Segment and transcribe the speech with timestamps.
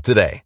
[0.00, 0.45] today.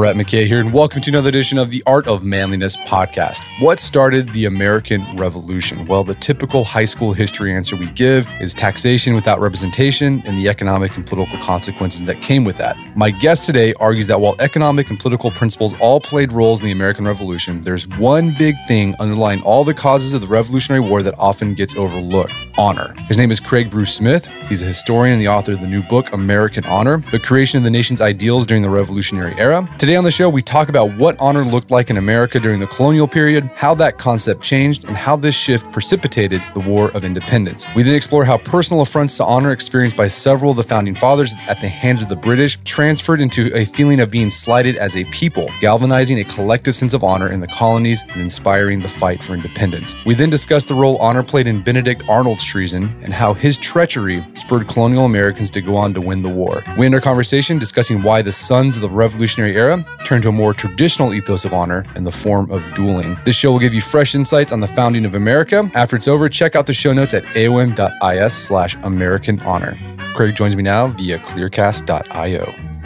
[0.00, 3.44] Brett McKay here, and welcome to another edition of the Art of Manliness podcast.
[3.60, 5.86] What started the American Revolution?
[5.86, 10.48] Well, the typical high school history answer we give is taxation without representation and the
[10.48, 12.78] economic and political consequences that came with that.
[12.96, 16.72] My guest today argues that while economic and political principles all played roles in the
[16.72, 21.14] American Revolution, there's one big thing underlying all the causes of the Revolutionary War that
[21.18, 22.94] often gets overlooked honor.
[23.08, 24.26] His name is Craig Bruce Smith.
[24.48, 27.64] He's a historian and the author of the new book, American Honor The Creation of
[27.64, 29.68] the Nation's Ideals During the Revolutionary Era.
[29.78, 32.66] Today on the show, we talk about what honor looked like in America during the
[32.66, 37.66] colonial period, how that concept changed, and how this shift precipitated the War of Independence.
[37.74, 41.34] We then explore how personal affronts to honor experienced by several of the founding fathers
[41.46, 45.04] at the hands of the British transferred into a feeling of being slighted as a
[45.04, 49.34] people, galvanizing a collective sense of honor in the colonies and inspiring the fight for
[49.34, 49.94] independence.
[50.04, 54.26] We then discuss the role honor played in Benedict Arnold's treason and how his treachery
[54.34, 56.62] spurred colonial Americans to go on to win the war.
[56.78, 60.32] We end our conversation discussing why the sons of the Revolutionary Era turned to a
[60.32, 63.16] more traditional ethos of honor in the form of dueling.
[63.24, 65.70] This show will give you fresh insights on the founding of America.
[65.74, 69.78] After it's over, check out the show notes at aom.is slash American Honor.
[70.14, 72.79] Craig joins me now via clearcast.io.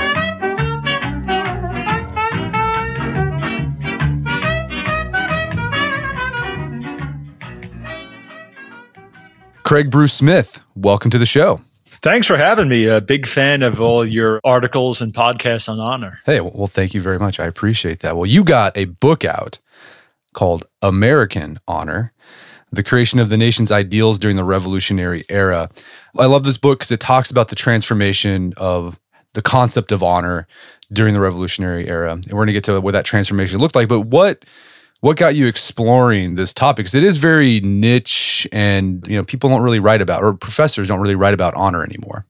[9.64, 11.58] Craig Bruce Smith, welcome to the show.
[11.86, 12.84] Thanks for having me.
[12.86, 16.20] A big fan of all your articles and podcasts on honor.
[16.26, 17.40] Hey, well, thank you very much.
[17.40, 18.14] I appreciate that.
[18.14, 19.58] Well, you got a book out
[20.34, 22.12] called American Honor
[22.72, 25.70] The Creation of the Nation's Ideals During the Revolutionary Era.
[26.18, 29.00] I love this book because it talks about the transformation of
[29.32, 30.46] the concept of honor
[30.92, 32.12] during the Revolutionary Era.
[32.12, 33.88] And we're going to get to what that transformation looked like.
[33.88, 34.44] But what
[35.04, 36.84] what got you exploring this topic?
[36.84, 40.88] Because it is very niche, and you know people don't really write about, or professors
[40.88, 42.24] don't really write about honor anymore.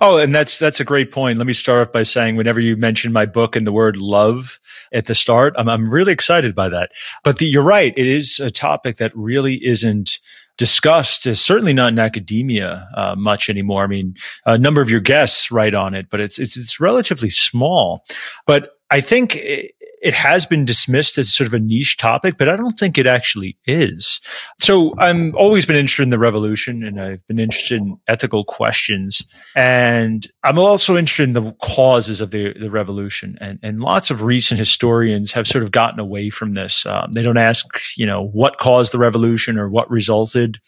[0.00, 1.38] Oh, and that's that's a great point.
[1.38, 4.58] Let me start off by saying, whenever you mention my book and the word love
[4.92, 6.90] at the start, I'm I'm really excited by that.
[7.22, 10.18] But the, you're right; it is a topic that really isn't
[10.56, 13.84] discussed is certainly not in academia uh, much anymore.
[13.84, 17.30] I mean, a number of your guests write on it, but it's it's it's relatively
[17.30, 18.02] small.
[18.44, 22.48] But I think it, it has been dismissed as sort of a niche topic, but
[22.48, 24.20] I don't think it actually is.
[24.58, 29.22] So I'm always been interested in the revolution and I've been interested in ethical questions.
[29.56, 33.36] And I'm also interested in the causes of the, the revolution.
[33.40, 36.86] And, and lots of recent historians have sort of gotten away from this.
[36.86, 37.66] Um, they don't ask,
[37.96, 40.60] you know, what caused the revolution or what resulted.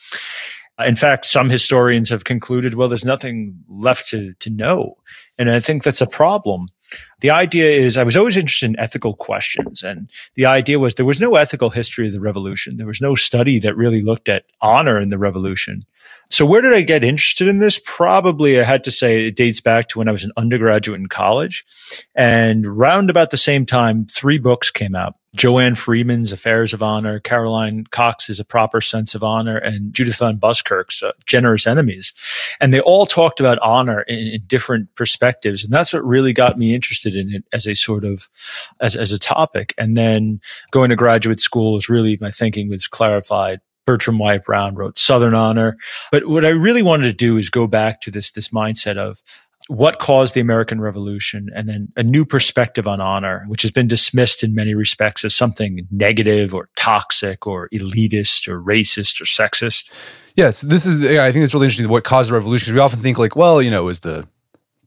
[0.84, 4.96] In fact, some historians have concluded, well, there's nothing left to, to know.
[5.38, 6.68] And I think that's a problem.
[7.20, 9.82] The idea is I was always interested in ethical questions.
[9.82, 12.76] And the idea was there was no ethical history of the revolution.
[12.76, 15.84] There was no study that really looked at honor in the revolution.
[16.30, 17.80] So where did I get interested in this?
[17.84, 21.08] Probably I had to say it dates back to when I was an undergraduate in
[21.08, 21.64] college.
[22.14, 25.14] And round about the same time, three books came out.
[25.36, 30.38] Joanne Freeman's Affairs of Honor, Caroline Cox's A Proper Sense of Honor, and Judith Van
[30.38, 32.12] Buskirk's uh, Generous Enemies.
[32.60, 35.62] And they all talked about honor in, in, different perspectives.
[35.62, 38.28] And that's what really got me interested in it as a sort of,
[38.80, 39.72] as, as a topic.
[39.78, 40.40] And then
[40.72, 45.34] going to graduate school is really, my thinking was clarified Bertram Wyatt Brown wrote Southern
[45.34, 45.76] Honor.
[46.12, 49.22] But what I really wanted to do is go back to this, this mindset of
[49.68, 53.86] what caused the American Revolution, and then a new perspective on honor, which has been
[53.86, 59.92] dismissed in many respects as something negative or toxic or elitist or racist or sexist.
[60.34, 61.04] Yes, this is.
[61.06, 61.88] I think it's really interesting.
[61.88, 62.66] What caused the revolution?
[62.66, 64.26] Because we often think like, well, you know, it was the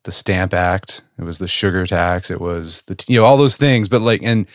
[0.03, 3.57] the Stamp Act, it was the sugar tax, it was the you know all those
[3.57, 3.87] things.
[3.87, 4.47] But like, and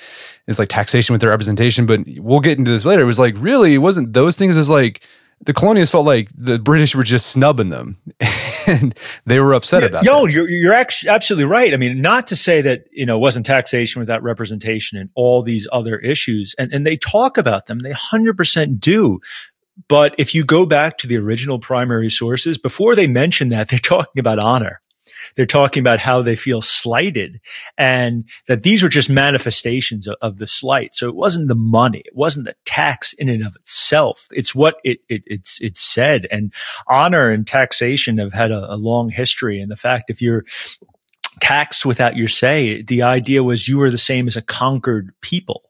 [0.46, 1.86] it's like taxation with their representation.
[1.86, 3.02] But we'll get into this later.
[3.02, 4.56] It was like really, it wasn't those things.
[4.56, 5.00] As like
[5.40, 7.96] the colonials felt like the British were just snubbing them,
[8.66, 10.04] and they were upset yeah, about.
[10.04, 10.32] No, that.
[10.32, 11.72] you're you're absolutely right.
[11.72, 15.42] I mean, not to say that you know it wasn't taxation without representation and all
[15.42, 17.80] these other issues, and and they talk about them.
[17.80, 19.20] They hundred percent do.
[19.86, 23.78] But if you go back to the original primary sources, before they mention that, they're
[23.78, 24.80] talking about honor.
[25.36, 27.40] They're talking about how they feel slighted
[27.76, 30.94] and that these were just manifestations of, of, the slight.
[30.94, 32.02] So it wasn't the money.
[32.04, 34.28] It wasn't the tax in and of itself.
[34.32, 36.26] It's what it, it it's, it's said.
[36.30, 36.52] And
[36.86, 39.60] honor and taxation have had a, a long history.
[39.60, 40.44] And the fact if you're
[41.40, 45.62] taxed without your say, the idea was you were the same as a conquered people.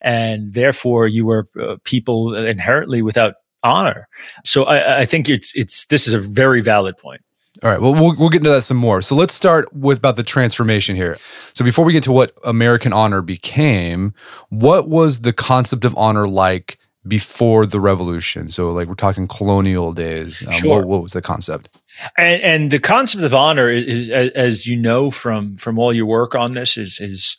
[0.00, 4.08] And therefore you were uh, people inherently without honor.
[4.44, 7.22] So I, I think it's, it's, this is a very valid point.
[7.62, 7.80] All right.
[7.80, 9.00] Well, we'll we'll get into that some more.
[9.02, 11.16] So let's start with about the transformation here.
[11.52, 14.14] So before we get to what American honor became,
[14.48, 18.48] what was the concept of honor like before the revolution?
[18.48, 20.44] So like we're talking colonial days.
[20.44, 20.78] Um, sure.
[20.78, 21.68] What, what was the concept?
[22.16, 26.34] And, and, the concept of honor is, as you know from from all your work
[26.34, 27.36] on this, is is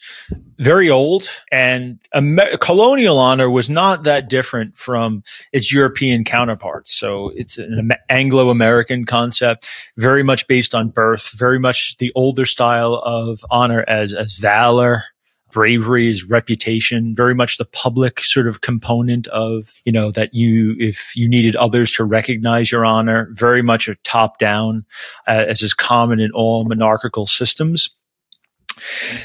[0.58, 1.30] very old.
[1.52, 6.94] And Amer- colonial honor was not that different from its European counterparts.
[6.94, 9.68] So it's an Anglo American concept,
[9.98, 15.04] very much based on birth, very much the older style of honor as as valor,
[15.54, 20.76] bravery is reputation, very much the public sort of component of, you know, that you,
[20.80, 24.86] if you needed others to recognize your honor, very much a top down,
[25.28, 27.90] uh, as is common in all monarchical systems.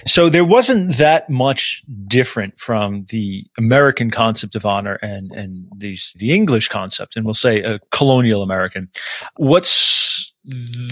[0.06, 6.12] So there wasn't that much different from the American concept of honor and, and these,
[6.16, 8.90] the English concept, and we'll say a colonial American.
[9.36, 10.34] What's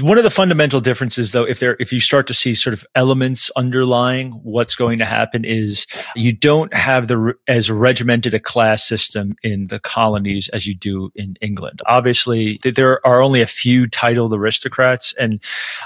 [0.00, 2.84] one of the fundamental differences though if there if you start to see sort of
[2.94, 8.84] elements underlying what's going to happen is you don't have the as regimented a class
[8.84, 11.80] system in the colonies as you do in England.
[11.86, 15.42] Obviously there are only a few titled aristocrats and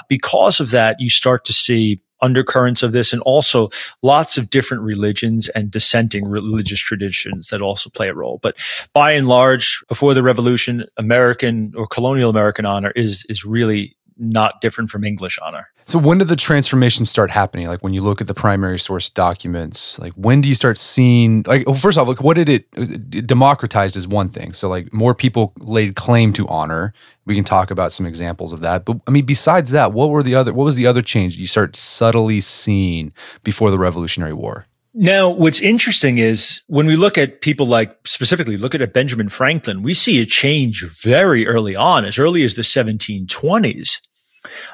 [0.09, 3.69] because of that you start to see undercurrents of this and also
[4.01, 8.39] lots of different religions and dissenting religious traditions that also play a role.
[8.41, 8.57] But
[8.93, 14.61] by and large, before the revolution, American or colonial American honor is, is really not
[14.61, 15.67] different from English honor.
[15.85, 17.67] So when did the transformation start happening?
[17.67, 21.43] Like when you look at the primary source documents, like when do you start seeing
[21.47, 24.53] like well, first off, like what did it, uh, it democratized is one thing.
[24.53, 26.93] So like more people laid claim to honor.
[27.25, 28.85] We can talk about some examples of that.
[28.85, 31.47] But I mean, besides that, what were the other what was the other change you
[31.47, 33.13] start subtly seeing
[33.43, 34.67] before the Revolutionary War?
[34.93, 39.83] Now, what's interesting is when we look at people like specifically look at Benjamin Franklin,
[39.83, 43.99] we see a change very early on, as early as the 1720s.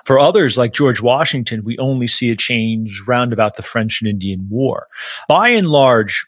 [0.03, 4.09] For others like George Washington, we only see a change round about the French and
[4.09, 4.87] Indian War.
[5.27, 6.25] By and large,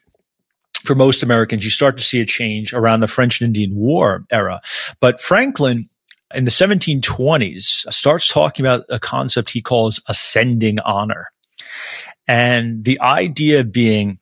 [0.84, 4.24] for most Americans, you start to see a change around the French and Indian War
[4.30, 4.60] era.
[5.00, 5.88] But Franklin
[6.34, 11.30] in the 1720s starts talking about a concept he calls ascending honor.
[12.28, 14.18] And the idea being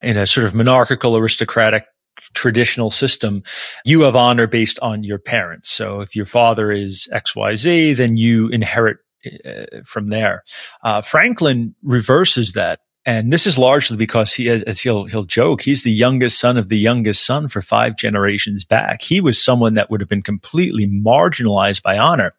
[0.00, 1.86] in a sort of monarchical aristocratic
[2.34, 3.42] traditional system,
[3.84, 5.70] you have honor based on your parents.
[5.70, 8.98] So if your father is XYZ, then you inherit
[9.44, 10.42] uh, from there.
[10.82, 12.80] Uh, Franklin reverses that.
[13.06, 16.70] And this is largely because he, as he'll, he'll joke, he's the youngest son of
[16.70, 19.02] the youngest son for five generations back.
[19.02, 22.32] He was someone that would have been completely marginalized by honor.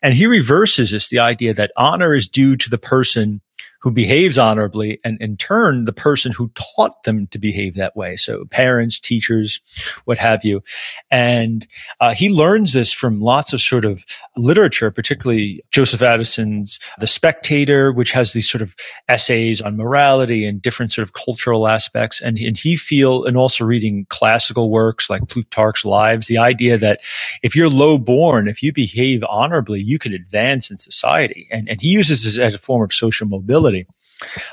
[0.00, 3.40] And he reverses this, the idea that honor is due to the person
[3.80, 8.16] who behaves honorably and in turn the person who taught them to behave that way.
[8.16, 9.60] So parents teachers
[10.04, 10.62] what have you.
[11.10, 11.66] And
[11.98, 14.04] uh, he learns this from lots of sort of
[14.36, 18.74] literature particularly joseph addison's the spectator which has these sort of
[19.08, 22.20] essays on morality and different sort of cultural aspects.
[22.20, 27.00] And, and he feel and also reading classical works like plutarch's lives the idea that
[27.42, 31.48] if you're low born if you behave honorably you can advance in society.
[31.50, 33.69] And, and he uses this as a form of social mobility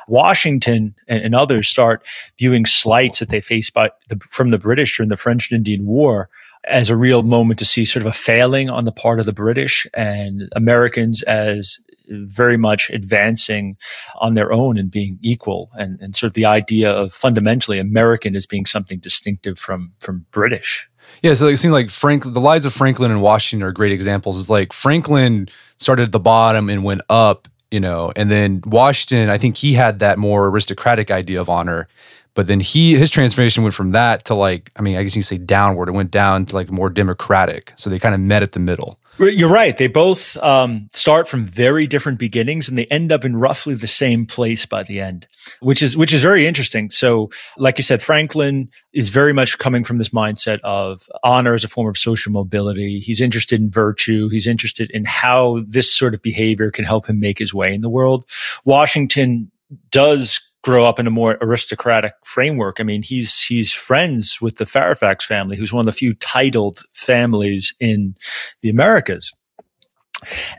[0.08, 2.06] Washington and, and, others start
[2.40, 5.86] viewing slights that they faced by the, from the British during the French and Indian
[5.86, 6.30] War
[6.64, 9.34] as a real moment to see sort of a failing on the part of the
[9.34, 13.78] British and Americans as very much advancing
[14.20, 18.36] on their own and being equal and, and sort of the idea of fundamentally American
[18.36, 20.90] as being something distinctive from from British.
[21.22, 24.38] Yeah, so it seems like Frank, the lives of Franklin and Washington are great examples.
[24.38, 29.30] Is like Franklin started at the bottom and went up you know, and then Washington,
[29.30, 31.88] I think he had that more aristocratic idea of honor.
[32.34, 35.22] But then he his transformation went from that to like, I mean, I guess you
[35.22, 35.90] can say downward.
[35.90, 37.74] It went down to like more democratic.
[37.76, 39.00] So they kind of met at the middle.
[39.20, 39.76] You're right.
[39.76, 43.88] They both um, start from very different beginnings, and they end up in roughly the
[43.88, 45.28] same place by the end,
[45.60, 46.92] which is which is very interesting.
[46.92, 51.64] So, like you said, Franklin is very much coming from this mindset of honor as
[51.64, 53.00] a form of social mobility.
[53.00, 54.30] He's interested in virtue.
[54.30, 57.82] He's interested in how this sort of behavior can help him make his way in
[57.82, 58.30] the world.
[58.66, 59.52] Washington
[59.90, 62.82] does grow up in a more aristocratic framework.
[62.82, 66.82] I mean, he's he's friends with the Fairfax family, who's one of the few titled
[66.94, 68.18] families in
[68.62, 69.32] the Americas.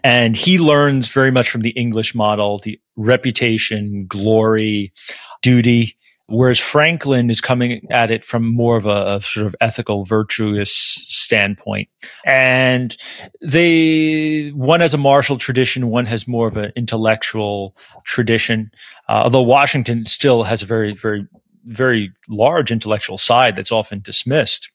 [0.03, 4.95] And he learns very much from the English model, the reputation, glory,
[5.43, 5.98] duty.
[6.31, 10.71] Whereas Franklin is coming at it from more of a, a, sort of ethical, virtuous
[10.71, 11.89] standpoint.
[12.23, 12.95] And
[13.41, 18.71] they, one has a martial tradition, one has more of an intellectual tradition.
[19.09, 21.27] Uh, although Washington still has a very, very,
[21.65, 24.71] very large intellectual side that's often dismissed.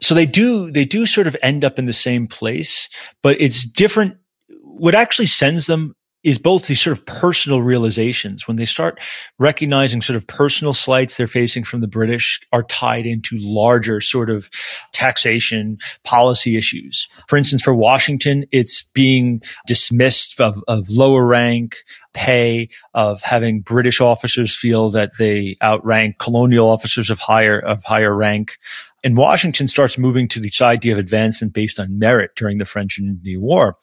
[0.00, 2.88] So they do, they do sort of end up in the same place,
[3.22, 4.16] but it's different.
[4.62, 5.94] What actually sends them
[6.24, 8.98] is both these sort of personal realizations when they start
[9.38, 14.30] recognizing sort of personal slights they're facing from the British are tied into larger sort
[14.30, 14.50] of
[14.92, 17.06] taxation policy issues.
[17.28, 21.76] For instance, for Washington, it's being dismissed of, of lower rank
[22.14, 28.14] pay, of having British officers feel that they outrank colonial officers of higher, of higher
[28.14, 28.58] rank.
[29.02, 32.96] And Washington starts moving to this idea of advancement based on merit during the French
[32.96, 33.76] and Indian War.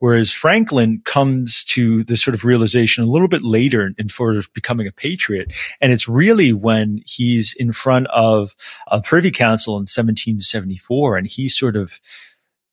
[0.00, 4.52] Whereas Franklin comes to this sort of realization a little bit later in sort of
[4.52, 5.50] becoming a patriot.
[5.80, 8.54] And it's really when he's in front of
[8.88, 11.98] a privy council in 1774 and he sort of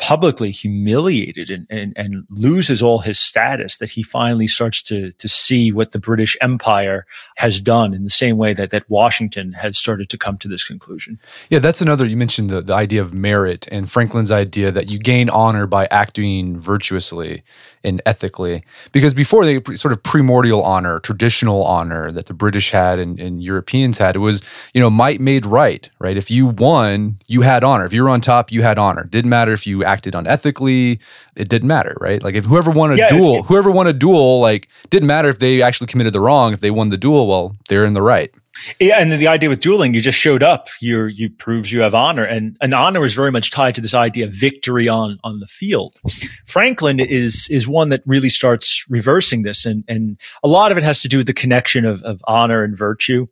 [0.04, 5.30] publicly humiliated and, and, and loses all his status that he finally starts to, to
[5.30, 7.06] see what the British Empire
[7.38, 10.68] has done in the same way that, that Washington has started to come to this
[10.68, 11.18] conclusion.
[11.50, 15.00] Yeah, that's another, you mentioned the, the idea of merit and Franklin's idea that you
[15.00, 17.44] gain honor by acting virtuously
[17.82, 18.62] and ethically.
[18.92, 23.42] Because before they sort of primordial honor, traditional honor that the British had and, and
[23.42, 24.44] Europeans had, it was,
[24.74, 26.18] you know, might made right, right?
[26.18, 27.86] If you won, you had honor.
[27.86, 29.06] If you were on top, you had honor.
[29.06, 31.00] Didn't matter if you acted unethically,
[31.36, 32.22] it didn't matter, right?
[32.24, 35.30] Like if whoever won a yeah, duel, it, whoever won a duel, like didn't matter
[35.30, 36.54] if they actually committed the wrong.
[36.54, 38.34] If they won the duel, well, they're in the right.
[38.80, 40.68] Yeah, and the idea with dueling, you just showed up.
[40.80, 43.94] You you proves you have honor, and and honor is very much tied to this
[43.94, 46.00] idea of victory on on the field.
[46.46, 50.84] Franklin is is one that really starts reversing this, and and a lot of it
[50.84, 53.26] has to do with the connection of of honor and virtue,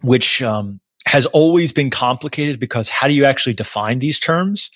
[0.00, 4.70] which um, has always been complicated because how do you actually define these terms?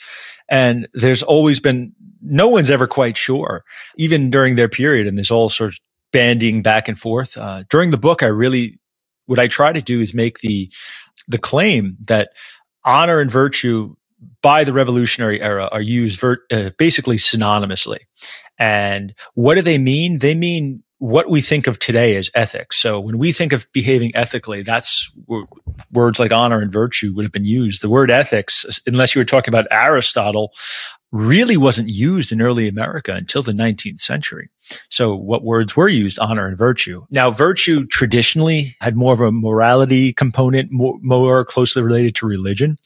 [0.48, 3.64] And there's always been no one's ever quite sure,
[3.96, 5.80] even during their period, and there's all sorts of
[6.12, 7.36] bandying back and forth.
[7.36, 8.78] Uh, during the book, I really
[9.26, 10.70] what I try to do is make the
[11.28, 12.30] the claim that
[12.84, 13.94] honor and virtue
[14.42, 18.00] by the revolutionary era are used ver- uh, basically synonymously.
[18.58, 20.18] And what do they mean?
[20.18, 22.76] They mean what we think of today as ethics.
[22.76, 25.10] So when we think of behaving ethically, that's
[25.90, 27.82] words like honor and virtue would have been used.
[27.82, 30.52] The word ethics, unless you were talking about Aristotle,
[31.10, 34.48] really wasn't used in early America until the 19th century.
[34.90, 36.20] So what words were used?
[36.20, 37.04] Honor and virtue.
[37.10, 42.76] Now, virtue traditionally had more of a morality component, more, more closely related to religion.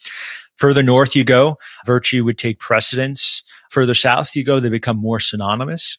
[0.56, 3.42] Further north you go, virtue would take precedence.
[3.68, 5.98] Further south you go, they become more synonymous.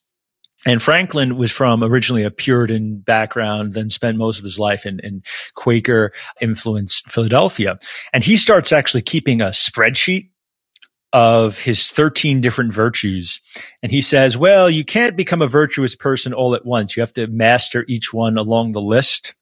[0.66, 5.00] And Franklin was from originally a Puritan background, then spent most of his life in,
[5.02, 5.22] in
[5.56, 6.12] Quaker
[6.42, 7.78] influenced Philadelphia.
[8.12, 10.30] And he starts actually keeping a spreadsheet
[11.14, 13.40] of his 13 different virtues.
[13.82, 16.98] And he says, well, you can't become a virtuous person all at once.
[16.98, 19.34] You have to master each one along the list.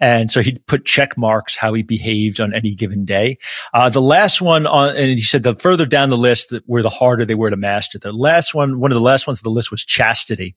[0.00, 3.38] And so he'd put check marks how he behaved on any given day.
[3.74, 6.82] Uh, the last one on, and he said the further down the list that were
[6.82, 7.98] the harder they were to master.
[7.98, 10.56] The last one, one of the last ones on the list was chastity.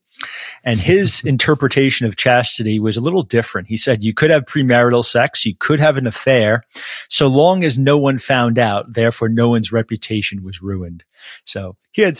[0.63, 3.67] And his interpretation of chastity was a little different.
[3.67, 6.63] He said you could have premarital sex, you could have an affair,
[7.09, 11.03] so long as no one found out, therefore no one's reputation was ruined.
[11.45, 12.17] So he had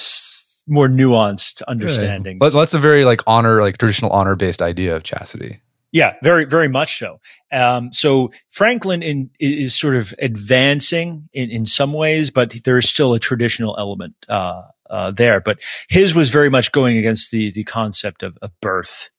[0.68, 2.38] more nuanced understanding.
[2.38, 5.62] But that's a very like honor, like traditional honor based idea of chastity.
[5.94, 7.20] Yeah, very, very much so.
[7.52, 12.90] Um, so Franklin in, is sort of advancing in, in some ways, but there is
[12.90, 15.40] still a traditional element uh, uh, there.
[15.40, 15.60] But
[15.90, 19.12] his was very much going against the the concept of, of birth.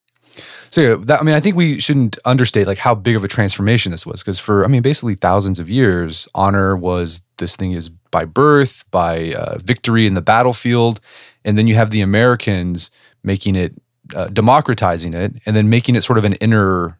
[0.70, 3.92] So that, I mean, I think we shouldn't understate like how big of a transformation
[3.92, 7.88] this was, because for I mean, basically thousands of years, honor was this thing is
[7.88, 11.00] by birth, by uh, victory in the battlefield,
[11.44, 12.90] and then you have the Americans
[13.22, 13.80] making it
[14.14, 16.98] uh, democratizing it and then making it sort of an inner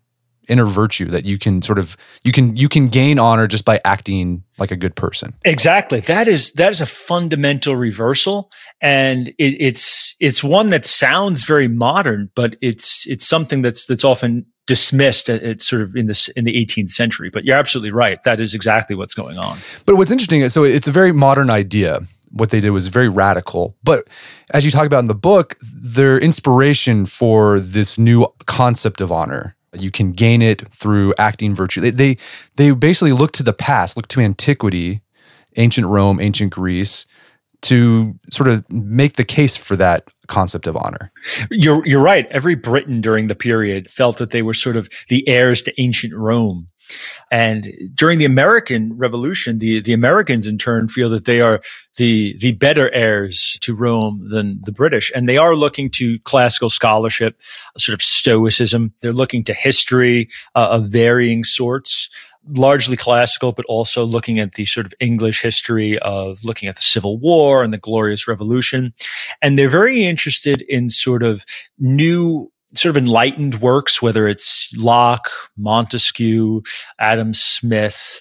[0.49, 3.81] inner virtue that you can sort of you can you can gain honor just by
[3.85, 5.35] acting like a good person.
[5.45, 6.01] Exactly.
[6.01, 8.51] That is that is a fundamental reversal.
[8.81, 14.05] And it, it's it's one that sounds very modern but it's it's something that's that's
[14.05, 17.31] often dismissed at, at, sort of in this in the 18th century.
[17.31, 18.23] But you're absolutely right.
[18.25, 19.59] That is exactly what's going on.
[19.87, 22.01] But what's interesting is so it's a very modern idea
[22.35, 24.07] what they did was very radical but
[24.53, 29.57] as you talk about in the book their inspiration for this new concept of honor
[29.77, 32.17] you can gain it through acting virtue they they,
[32.57, 35.03] they basically look to the past look to antiquity
[35.57, 37.07] ancient rome ancient greece
[37.65, 41.11] to sort of make the case for that concept of honor.
[41.51, 42.27] You're you're right.
[42.27, 46.15] Every Briton during the period felt that they were sort of the heirs to ancient
[46.15, 46.69] Rome.
[47.31, 51.61] And during the American Revolution, the, the Americans in turn feel that they are
[51.97, 55.11] the, the better heirs to Rome than the British.
[55.15, 57.41] And they are looking to classical scholarship,
[57.79, 58.93] sort of stoicism.
[59.01, 62.09] They're looking to history uh, of varying sorts
[62.47, 66.83] largely classical, but also looking at the sort of English history of looking at the
[66.83, 68.93] Civil War and the Glorious Revolution.
[69.41, 71.45] And they're very interested in sort of
[71.79, 76.63] new sort of enlightened works, whether it's Locke, Montesquieu,
[76.99, 78.21] Adam Smith,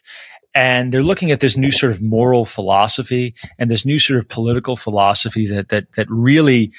[0.56, 4.28] and they're looking at this new sort of moral philosophy and this new sort of
[4.28, 6.72] political philosophy that that that really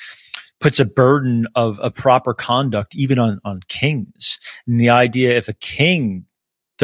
[0.61, 4.39] puts a burden of, of proper conduct even on on kings.
[4.67, 6.27] And the idea if a king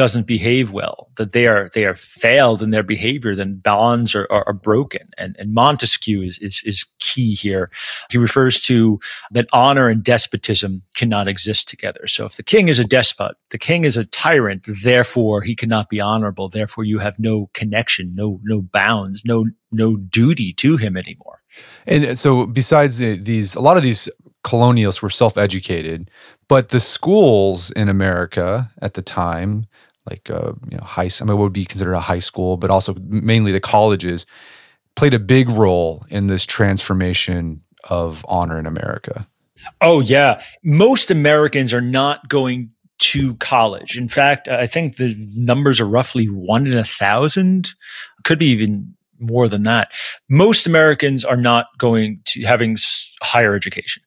[0.01, 4.27] doesn't behave well, that they are they are failed in their behavior, then bonds are,
[4.31, 5.05] are, are broken.
[5.19, 7.69] And, and Montesquieu is, is, is key here.
[8.09, 12.07] He refers to that honor and despotism cannot exist together.
[12.07, 15.87] So if the king is a despot, the king is a tyrant, therefore he cannot
[15.87, 16.49] be honorable.
[16.49, 21.43] Therefore you have no connection, no no bounds, no no duty to him anymore.
[21.85, 24.09] And so besides these, a lot of these
[24.43, 26.09] colonials were self-educated,
[26.47, 29.67] but the schools in America at the time
[30.09, 32.69] like uh, you know high I mean what would be considered a high school, but
[32.69, 34.25] also mainly the colleges
[34.95, 39.27] played a big role in this transformation of honor in America.
[39.79, 43.97] Oh yeah, most Americans are not going to college.
[43.97, 47.73] In fact, I think the numbers are roughly one in a thousand,
[48.23, 49.91] could be even more than that.
[50.29, 52.77] Most Americans are not going to having
[53.21, 54.03] higher education.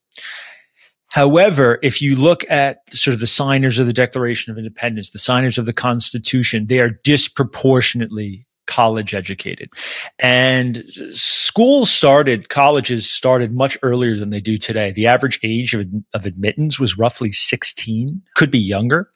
[1.14, 5.20] However, if you look at sort of the signers of the Declaration of Independence, the
[5.20, 9.70] signers of the Constitution, they are disproportionately college educated.
[10.18, 14.90] And schools started, colleges started much earlier than they do today.
[14.90, 19.08] The average age of, of admittance was roughly 16, could be younger.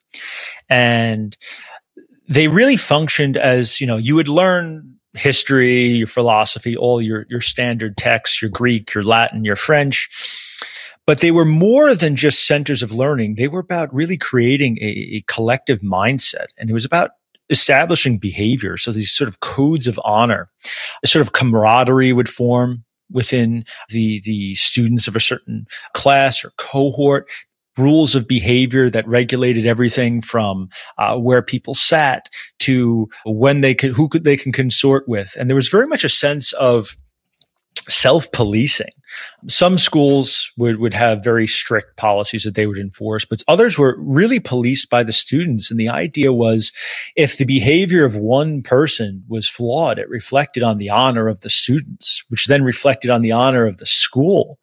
[0.68, 1.37] And
[2.28, 7.40] they really functioned as, you know, you would learn history, your philosophy, all your, your
[7.40, 10.08] standard texts, your Greek, your Latin, your French
[11.08, 13.36] but they were more than just centers of learning.
[13.36, 16.48] They were about really creating a, a collective mindset.
[16.58, 17.12] And it was about
[17.48, 18.76] establishing behavior.
[18.76, 20.50] So these sort of codes of honor,
[21.02, 26.50] a sort of camaraderie would form within the, the students of a certain class or
[26.58, 27.26] cohort
[27.78, 30.68] rules of behavior that regulated everything from
[30.98, 35.48] uh, where people sat to when they could who could they can consort with and
[35.48, 36.96] there was very much a sense of
[37.88, 38.90] self-policing.
[39.48, 43.96] Some schools would, would have very strict policies that they would enforce, but others were
[43.98, 45.70] really policed by the students.
[45.70, 46.72] And the idea was
[47.16, 51.50] if the behavior of one person was flawed, it reflected on the honor of the
[51.50, 54.58] students, which then reflected on the honor of the school.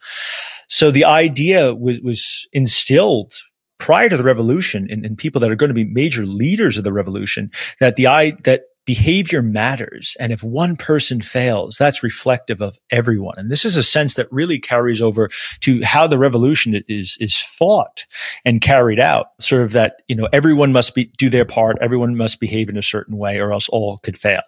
[0.68, 3.34] So the idea was, was instilled
[3.78, 6.84] prior to the revolution in, in people that are going to be major leaders of
[6.84, 10.16] the revolution that the i that behavior matters.
[10.20, 13.36] And if one person fails, that's reflective of everyone.
[13.38, 15.30] And this is a sense that really carries over
[15.62, 18.06] to how the revolution is, is fought
[18.44, 19.28] and carried out.
[19.40, 21.78] Sort of that, you know, everyone must be, do their part.
[21.82, 24.42] Everyone must behave in a certain way or else all could fail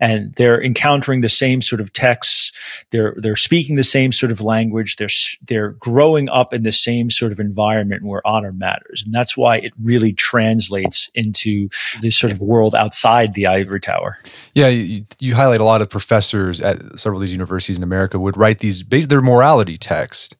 [0.00, 2.52] and they're encountering the same sort of texts.
[2.90, 4.96] They're they're speaking the same sort of language.
[4.96, 5.08] They're
[5.46, 9.58] they're growing up in the same sort of environment where honor matters, and that's why
[9.58, 11.68] it really translates into
[12.00, 14.18] this sort of world outside the ivory tower.
[14.54, 18.18] Yeah, you, you highlight a lot of professors at several of these universities in America
[18.18, 20.36] would write these their morality text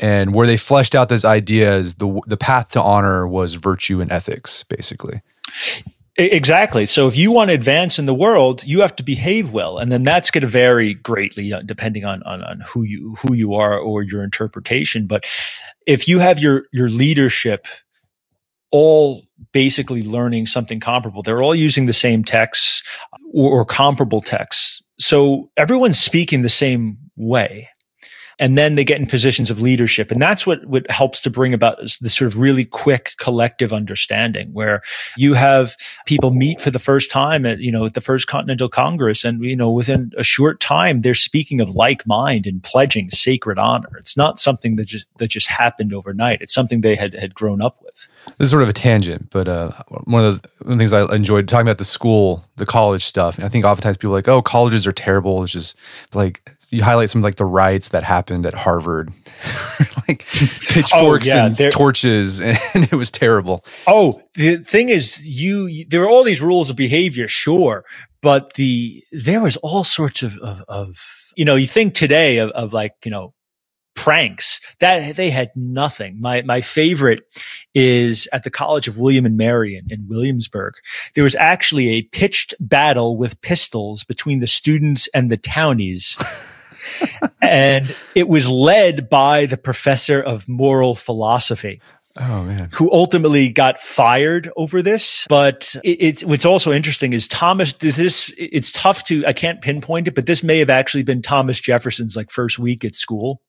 [0.00, 4.00] and where they fleshed out this idea as the the path to honor was virtue
[4.00, 5.22] and ethics basically
[6.20, 6.84] Exactly.
[6.86, 9.92] So if you want to advance in the world, you have to behave well, and
[9.92, 13.54] then that's going to vary greatly uh, depending on, on on who you who you
[13.54, 15.06] are or your interpretation.
[15.06, 15.24] But
[15.86, 17.68] if you have your your leadership
[18.72, 22.82] all basically learning something comparable, they're all using the same texts
[23.32, 24.82] or, or comparable texts.
[24.98, 27.68] So everyone's speaking the same way
[28.38, 30.10] and then they get in positions of leadership.
[30.10, 34.52] And that's what, what helps to bring about this sort of really quick collective understanding
[34.52, 34.82] where
[35.16, 38.68] you have people meet for the first time at, you know, at the first Continental
[38.68, 39.24] Congress.
[39.24, 43.58] And, you know, within a short time, they're speaking of like mind and pledging sacred
[43.58, 43.96] honor.
[43.98, 46.42] It's not something that just, that just happened overnight.
[46.42, 47.87] It's something they had, had grown up with.
[48.36, 49.72] This is sort of a tangent, but uh,
[50.04, 53.04] one of the, one of the things I enjoyed talking about the school, the college
[53.04, 53.40] stuff.
[53.40, 55.42] I think oftentimes people are like, oh, colleges are terrible.
[55.42, 55.78] It's just
[56.14, 59.10] like you highlight some like the riots that happened at Harvard,
[60.08, 60.26] like
[60.68, 63.64] pitchforks oh, yeah, and torches, and it was terrible.
[63.86, 67.84] Oh, the thing is, you there were all these rules of behavior, sure,
[68.20, 70.96] but the there was all sorts of of, of
[71.36, 73.32] you know you think today of, of like you know
[73.98, 76.20] pranks that they had nothing.
[76.20, 77.20] My my favorite
[77.74, 80.74] is at the College of William and Mary in, in Williamsburg.
[81.16, 86.16] There was actually a pitched battle with pistols between the students and the townies.
[87.42, 91.80] and it was led by the professor of moral philosophy.
[92.20, 92.68] Oh man.
[92.74, 95.26] Who ultimately got fired over this.
[95.28, 100.06] But it, it's what's also interesting is Thomas this it's tough to I can't pinpoint
[100.06, 103.42] it, but this may have actually been Thomas Jefferson's like first week at school.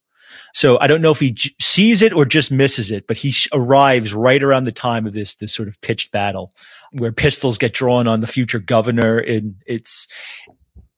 [0.53, 3.31] So I don't know if he j- sees it or just misses it, but he
[3.31, 6.53] sh- arrives right around the time of this this sort of pitched battle
[6.91, 10.07] where pistols get drawn on the future governor and it's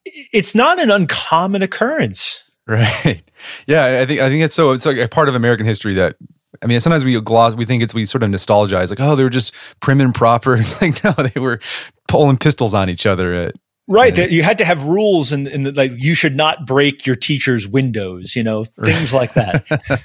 [0.06, 2.44] it's not an uncommon occurrence.
[2.68, 3.24] Right.
[3.66, 6.16] Yeah, I think I think it's so it's like a part of American history that
[6.64, 9.24] I mean, sometimes we gloss, we think it's, we sort of nostalgize, like, oh, they
[9.24, 10.56] were just prim and proper.
[10.60, 11.60] It's like, no, they were
[12.08, 13.56] pulling pistols on each other at,
[13.92, 14.18] Right.
[14.18, 14.26] Yeah.
[14.26, 18.36] You had to have rules and, and like you should not break your teacher's windows,
[18.36, 19.66] you know, things like that.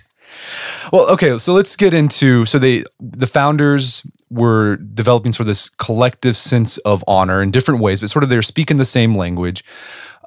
[0.93, 5.69] well, okay, so let's get into so they the founders were developing sort of this
[5.69, 9.65] collective sense of honor in different ways, but sort of they're speaking the same language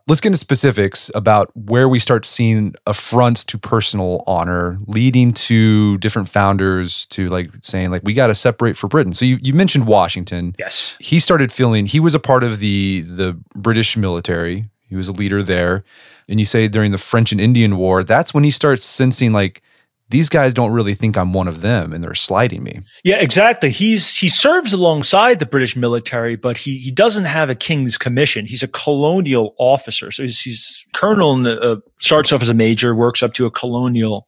[0.09, 5.97] let's get into specifics about where we start seeing affronts to personal honor leading to
[5.99, 9.13] different founders to like saying like we got to separate for britain.
[9.13, 10.55] So you, you mentioned washington.
[10.57, 10.95] Yes.
[10.99, 14.69] He started feeling he was a part of the the british military.
[14.87, 15.83] He was a leader there.
[16.27, 19.61] And you say during the french and indian war that's when he starts sensing like
[20.09, 22.79] these guys don't really think I'm one of them and they're sliding me.
[23.03, 23.69] Yeah, exactly.
[23.69, 28.45] He's he serves alongside the British military, but he he doesn't have a king's commission.
[28.45, 30.11] He's a colonial officer.
[30.11, 33.45] So he's, he's colonel in the, uh, starts off as a major, works up to
[33.45, 34.27] a colonial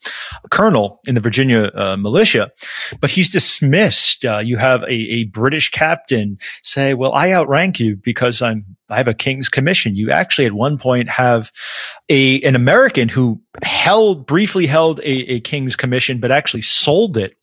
[0.50, 2.52] colonel in the Virginia uh, militia,
[3.00, 4.26] but he's dismissed.
[4.26, 8.98] Uh, you have a, a British captain say, "Well, I outrank you because I'm I
[8.98, 9.96] have a king's commission.
[9.96, 11.52] You actually at one point have
[12.10, 17.36] a an American who held briefly held a, a king's commission, but actually sold it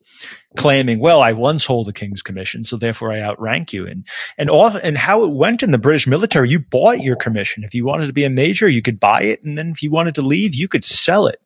[0.57, 3.87] claiming, well, I once hold a king's commission, so therefore I outrank you.
[3.87, 7.64] And and off and how it went in the British military, you bought your commission.
[7.64, 9.90] If you wanted to be a major, you could buy it, and then if you
[9.90, 11.40] wanted to leave, you could sell it.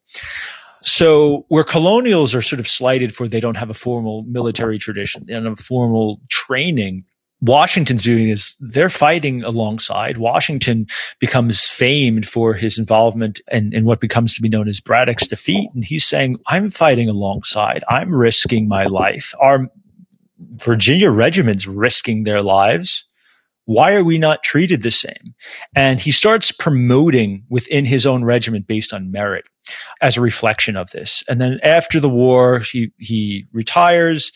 [0.82, 5.26] So where colonials are sort of slighted for they don't have a formal military tradition
[5.28, 7.04] and a formal training,
[7.42, 10.16] Washington's doing is they're fighting alongside.
[10.16, 10.86] Washington
[11.18, 15.68] becomes famed for his involvement in, in what becomes to be known as Braddock's defeat.
[15.74, 17.82] And he's saying, I'm fighting alongside.
[17.88, 19.34] I'm risking my life.
[19.40, 19.68] Our
[20.56, 23.04] Virginia regiments risking their lives.
[23.64, 25.34] Why are we not treated the same?
[25.74, 29.44] And he starts promoting within his own regiment based on merit
[30.00, 31.22] as a reflection of this.
[31.28, 34.32] And then after the war, he, he retires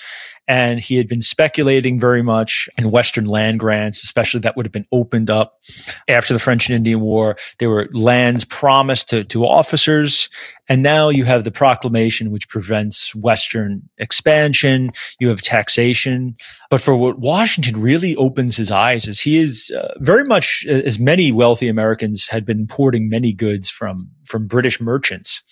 [0.49, 4.73] and he had been speculating very much in Western land grants, especially that would have
[4.73, 5.61] been opened up
[6.09, 7.37] after the French and Indian War.
[7.59, 10.29] There were lands promised to, to officers.
[10.69, 14.91] And now you have the proclamation, which prevents Western expansion.
[15.19, 16.37] You have taxation.
[16.71, 20.99] But for what Washington really opens his eyes is he is uh, very much, as
[20.99, 25.43] many wealthy Americans had been importing many goods from, from British merchants.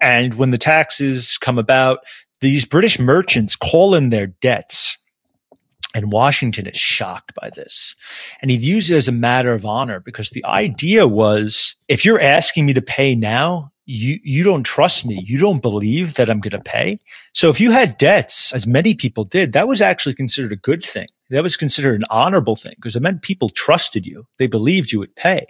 [0.00, 2.00] And when the taxes come about,
[2.42, 4.98] these British merchants call in their debts.
[5.94, 7.94] And Washington is shocked by this.
[8.40, 12.20] And he views it as a matter of honor because the idea was if you're
[12.20, 15.22] asking me to pay now, you, you don't trust me.
[15.22, 16.98] You don't believe that I'm going to pay.
[17.34, 20.82] So if you had debts, as many people did, that was actually considered a good
[20.82, 21.08] thing.
[21.30, 24.26] That was considered an honorable thing because it meant people trusted you.
[24.38, 25.46] They believed you would pay.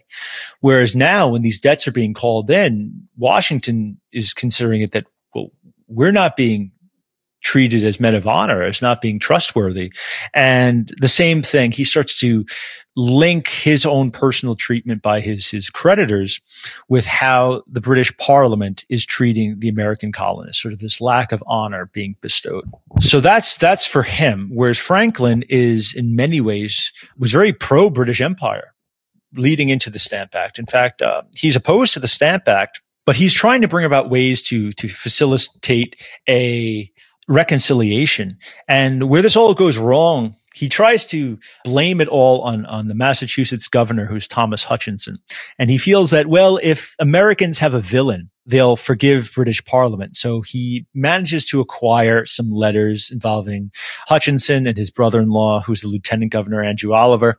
[0.61, 5.51] Whereas now when these debts are being called in, Washington is considering it that, well,
[5.87, 6.73] we're not being
[7.43, 9.93] treated as men of honor, as not being trustworthy.
[10.33, 12.45] And the same thing, he starts to
[12.95, 16.41] link his own personal treatment by his, his creditors
[16.89, 21.43] with how the British Parliament is treating the American colonists, sort of this lack of
[21.47, 22.71] honor being bestowed.
[23.01, 24.51] So that's, that's for him.
[24.53, 28.75] Whereas Franklin is in many ways, was very pro British Empire
[29.35, 30.59] leading into the Stamp Act.
[30.59, 34.11] In fact, uh, he's opposed to the Stamp Act but he's trying to bring about
[34.11, 35.97] ways to to facilitate
[36.29, 36.91] a
[37.29, 38.39] reconciliation.
[38.69, 42.95] And where this all goes wrong, he tries to blame it all on, on the
[42.95, 45.17] Massachusetts governor, who's Thomas Hutchinson.
[45.59, 50.17] And he feels that, well, if Americans have a villain, they'll forgive British Parliament.
[50.17, 53.71] So he manages to acquire some letters involving
[54.07, 57.39] Hutchinson and his brother-in-law, who's the Lieutenant Governor Andrew Oliver.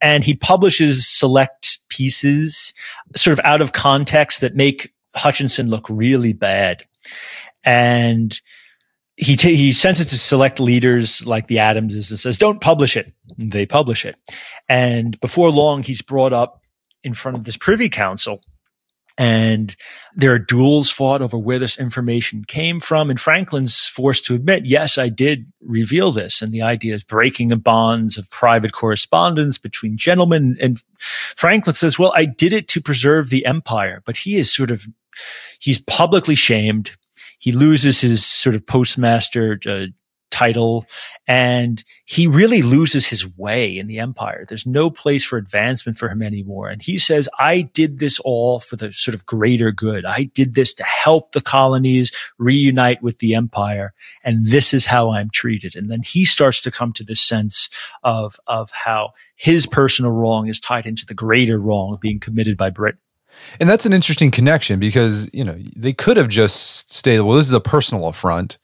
[0.00, 2.74] And he publishes select pieces
[3.16, 6.84] sort of out of context that make Hutchinson look really bad.
[7.64, 8.38] And
[9.16, 12.96] he t- he sends it to select leaders like the Adamses and says, "Don't publish
[12.96, 14.16] it." They publish it,
[14.68, 16.62] and before long, he's brought up
[17.04, 18.40] in front of this Privy Council,
[19.18, 19.76] and
[20.14, 23.10] there are duels fought over where this information came from.
[23.10, 27.48] And Franklin's forced to admit, "Yes, I did reveal this." And the idea is breaking
[27.48, 30.56] the bonds of private correspondence between gentlemen.
[30.60, 34.70] And Franklin says, "Well, I did it to preserve the empire," but he is sort
[34.70, 34.86] of
[35.60, 36.92] he's publicly shamed
[37.38, 39.86] he loses his sort of postmaster uh,
[40.32, 40.86] title
[41.28, 44.44] and he really loses his way in the empire.
[44.48, 46.68] There's no place for advancement for him anymore.
[46.68, 50.04] And he says, I did this all for the sort of greater good.
[50.04, 53.92] I did this to help the colonies reunite with the empire.
[54.24, 55.76] And this is how I'm treated.
[55.76, 57.68] And then he starts to come to this sense
[58.02, 62.70] of, of how his personal wrong is tied into the greater wrong being committed by
[62.70, 63.01] Britain.
[63.60, 67.46] And that's an interesting connection because, you know, they could have just stated, well, this
[67.46, 68.58] is a personal affront,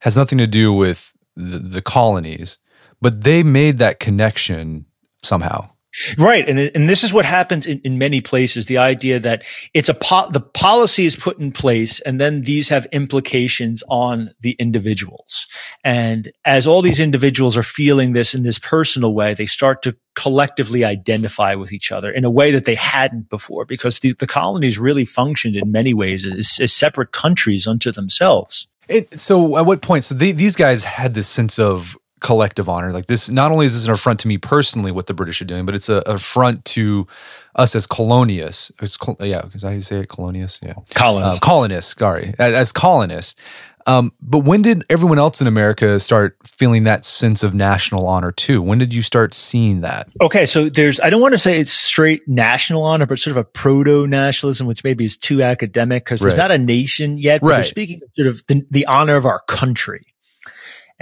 [0.00, 2.58] has nothing to do with the, the colonies,
[3.00, 4.86] but they made that connection
[5.22, 5.70] somehow.
[6.18, 6.48] Right.
[6.48, 8.66] And, and this is what happens in, in many places.
[8.66, 12.68] The idea that it's a, po- the policy is put in place and then these
[12.68, 15.46] have implications on the individuals.
[15.84, 19.96] And as all these individuals are feeling this in this personal way, they start to
[20.16, 24.26] collectively identify with each other in a way that they hadn't before because the, the
[24.26, 28.66] colonies really functioned in many ways as, as separate countries unto themselves.
[28.88, 30.04] It, so at what point?
[30.04, 32.90] So they, these guys had this sense of collective honor.
[32.90, 35.44] Like this, not only is this an affront to me personally, what the British are
[35.44, 37.06] doing, but it's an affront to
[37.54, 38.72] us as colonists.
[38.80, 40.08] It's, yeah, that how you say it?
[40.08, 40.60] Colonists?
[40.62, 40.74] Yeah.
[40.94, 41.40] Colonists.
[41.40, 42.34] Uh, colonists, sorry.
[42.38, 43.36] As, as colonists.
[43.86, 48.32] Um, but when did everyone else in America start feeling that sense of national honor
[48.32, 48.62] too?
[48.62, 50.08] When did you start seeing that?
[50.22, 53.36] Okay, so there's I don't want to say it's straight national honor, but sort of
[53.36, 56.30] a proto nationalism, which maybe is too academic because right.
[56.30, 57.42] there's not a nation yet.
[57.42, 57.56] But right.
[57.56, 60.13] they're speaking sort of the, the honor of our country.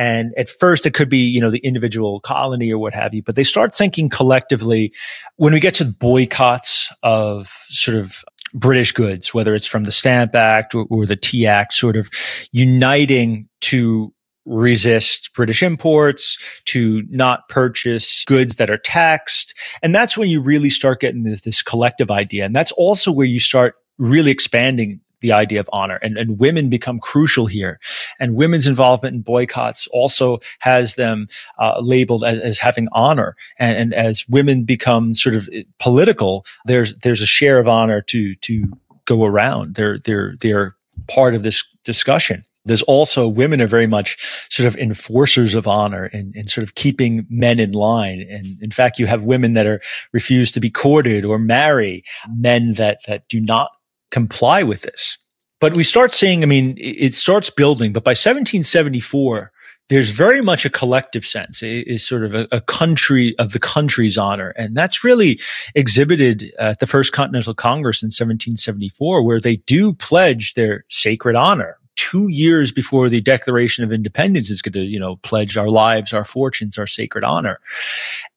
[0.03, 3.23] And at first it could be, you know, the individual colony or what have you,
[3.23, 4.93] but they start thinking collectively
[5.37, 9.93] when we get to the boycotts of sort of British goods, whether it's from the
[9.93, 12.11] Stamp Act or, or the Tea Act, sort of
[12.51, 14.13] uniting to
[14.45, 19.55] resist British imports, to not purchase goods that are taxed.
[19.85, 22.45] And that's when you really start getting this, this collective idea.
[22.45, 25.99] And that's also where you start really expanding the idea of honor.
[26.03, 27.81] And, and women become crucial here.
[28.21, 33.35] And women's involvement in boycotts also has them uh, labeled as, as, having honor.
[33.59, 38.35] And, and, as women become sort of political there's there's a share of honor to
[38.37, 38.67] to
[39.05, 39.75] go around.
[39.75, 40.77] They're they're they're
[41.09, 42.45] part of this discussion.
[42.65, 46.77] There's also women are very much sort of enforcers of honor and, and sort of
[46.77, 48.25] keeping men in line.
[48.31, 49.81] And in fact, you have women that are
[50.13, 53.71] refused to be courted or marry men that, that do not
[54.13, 55.19] comply with this.
[55.61, 59.53] But we start seeing, I mean, it starts building, but by 1774,
[59.89, 61.63] there's very much a collective sense.
[61.63, 64.51] It is sort of a, a, country of the country's honor.
[64.57, 65.39] And that's really
[65.75, 71.77] exhibited at the First Continental Congress in 1774, where they do pledge their sacred honor.
[71.95, 76.13] Two years before the Declaration of Independence is going to, you know, pledge our lives,
[76.13, 77.61] our fortunes, our sacred honor.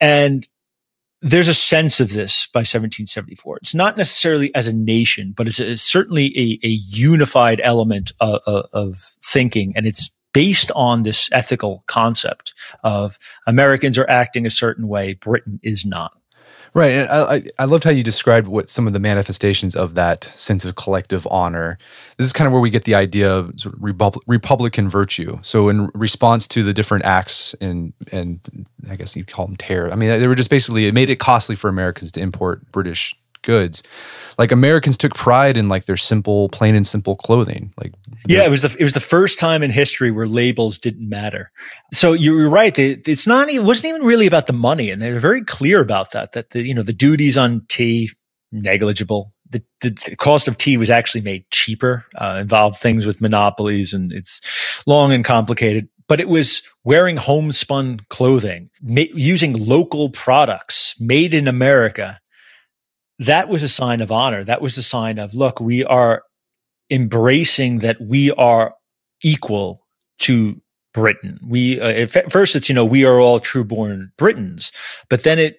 [0.02, 0.48] And
[1.26, 3.58] there's a sense of this by 1774.
[3.58, 8.42] It's not necessarily as a nation, but it's, a, certainly a, a, unified element of,
[8.72, 9.74] of thinking.
[9.76, 15.60] And it's based on this ethical concept of Americans are acting a certain way, Britain
[15.64, 16.14] is not.
[16.76, 16.92] Right.
[16.92, 20.66] And I, I loved how you described what some of the manifestations of that sense
[20.66, 21.78] of collective honor.
[22.18, 25.40] This is kind of where we get the idea of sort of Repub- Republican virtue.
[25.42, 29.92] So, in response to the different acts and, and I guess you'd call them terror,
[29.92, 33.16] I mean, they were just basically, it made it costly for Americans to import British
[33.46, 33.84] goods.
[34.38, 37.74] Like Americans took pride in like their simple, plain and simple clothing.
[37.82, 37.94] Like
[38.28, 41.52] yeah, it was the it was the first time in history where labels didn't matter.
[41.94, 42.76] So you're right.
[42.76, 43.50] They, it's not.
[43.50, 46.34] It wasn't even really about the money, and they're very clear about that.
[46.34, 48.12] That the you know the duties on tea
[48.52, 49.32] negligible.
[49.52, 52.04] The, the, the cost of tea was actually made cheaper.
[52.16, 54.42] Uh, involved things with monopolies, and it's
[54.86, 61.48] long and complicated but it was wearing homespun clothing, ma- using local products made in
[61.48, 62.20] America
[63.20, 64.44] that was a sign of honor.
[64.44, 66.24] That was a sign of, look, we are
[66.90, 68.76] embracing that we are
[69.24, 69.86] equal
[70.20, 70.62] to
[70.94, 71.40] Britain.
[71.46, 74.72] We uh, at first it's you know we are all true born Britons,
[75.10, 75.58] but then it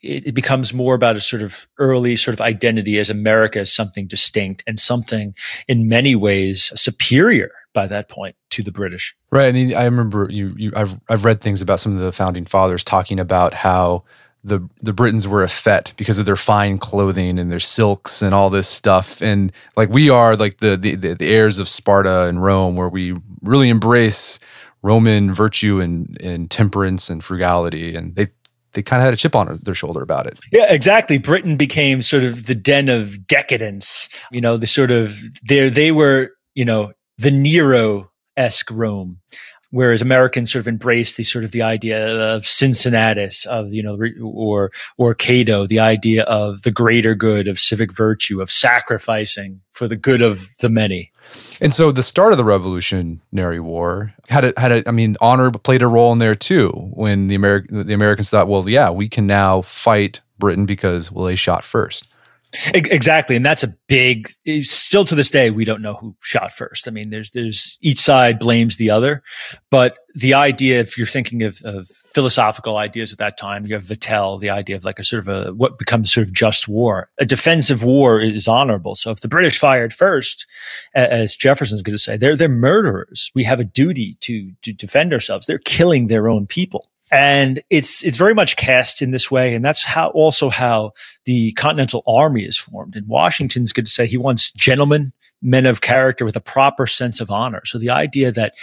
[0.00, 4.06] it, becomes more about a sort of early sort of identity as America as something
[4.06, 5.34] distinct and something
[5.66, 9.14] in many ways superior by that point to the British.
[9.30, 9.46] Right.
[9.46, 12.44] I mean, I remember you, you I've, I've read things about some of the founding
[12.44, 14.02] fathers talking about how
[14.42, 18.34] the, the Britons were a fete because of their fine clothing and their silks and
[18.34, 19.22] all this stuff.
[19.22, 23.14] And like we are like the, the, the heirs of Sparta and Rome, where we
[23.42, 24.40] really embrace
[24.82, 27.94] Roman virtue and, and temperance and frugality.
[27.94, 28.26] And they
[28.72, 30.36] they kind of had a chip on their shoulder about it.
[30.50, 31.18] Yeah, exactly.
[31.18, 34.08] Britain became sort of the den of decadence.
[34.32, 39.20] You know, the sort of there they were, you know, the Nero esque Rome
[39.70, 43.98] whereas Americans sort of embrace the sort of the idea of Cincinnatus, of you know,
[44.22, 49.86] or or Cato, the idea of the greater good, of civic virtue, of sacrificing for
[49.86, 51.10] the good of the many.
[51.60, 55.50] And so, the start of the Revolutionary War had a, had a, I mean, honor
[55.50, 56.70] played a role in there too.
[56.94, 61.26] When the American the Americans thought, well, yeah, we can now fight Britain because well,
[61.26, 62.06] they shot first.
[62.72, 64.30] Exactly, and that's a big.
[64.62, 66.88] Still to this day, we don't know who shot first.
[66.88, 69.22] I mean, there's there's each side blames the other,
[69.70, 73.84] but the idea, if you're thinking of, of philosophical ideas at that time, you have
[73.84, 77.10] Vattel, the idea of like a sort of a what becomes sort of just war.
[77.18, 78.94] A defensive war is honorable.
[78.94, 80.46] So if the British fired first,
[80.94, 83.30] as Jefferson's going to say, they're they're murderers.
[83.34, 85.44] We have a duty to to defend ourselves.
[85.44, 89.64] They're killing their own people and it's it's very much cast in this way and
[89.64, 90.92] that's how also how
[91.24, 95.80] the continental army is formed and washington's good to say he wants gentlemen men of
[95.80, 98.54] character with a proper sense of honor so the idea that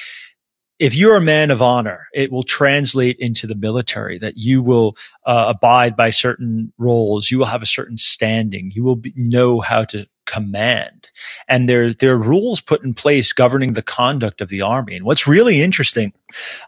[0.77, 4.95] if you're a man of honor, it will translate into the military that you will
[5.25, 7.31] uh, abide by certain roles.
[7.31, 8.71] You will have a certain standing.
[8.73, 11.09] You will be, know how to command.
[11.47, 14.95] And there, there are rules put in place governing the conduct of the army.
[14.95, 16.13] And what's really interesting,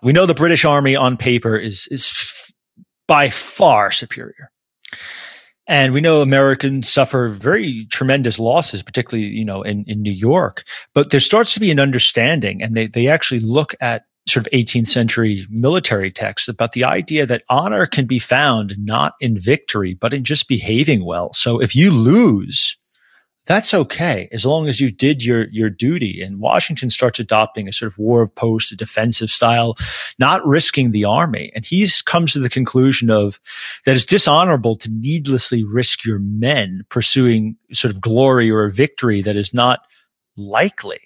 [0.02, 2.54] we know the British army on paper is, is f-
[3.08, 4.52] by far superior.
[5.68, 10.64] And we know Americans suffer very tremendous losses, particularly, you know, in, in New York.
[10.94, 14.52] But there starts to be an understanding, and they, they actually look at sort of
[14.52, 19.94] 18th century military texts about the idea that honor can be found not in victory,
[19.94, 21.34] but in just behaving well.
[21.34, 22.76] So if you lose,
[23.48, 26.22] that's okay as long as you did your your duty.
[26.22, 29.76] And Washington starts adopting a sort of war of post, a defensive style,
[30.20, 31.52] not risking the army.
[31.56, 33.40] And he comes to the conclusion of
[33.86, 39.22] that it's dishonorable to needlessly risk your men pursuing sort of glory or a victory
[39.22, 39.80] that is not
[40.36, 41.00] likely.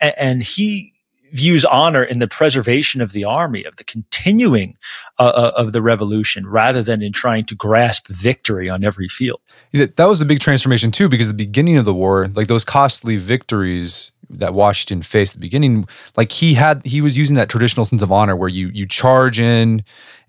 [0.00, 0.91] And, and he
[1.32, 4.76] views honor in the preservation of the army, of the continuing
[5.18, 9.40] uh, uh, of the revolution, rather than in trying to grasp victory on every field.
[9.72, 13.16] That was a big transformation too, because the beginning of the war, like those costly
[13.16, 17.84] victories that Washington faced at the beginning, like he had, he was using that traditional
[17.84, 19.82] sense of honor where you you charge in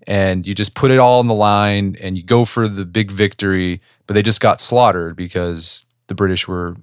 [0.06, 3.10] and you just put it all on the line and you go for the big
[3.10, 6.76] victory, but they just got slaughtered because the British were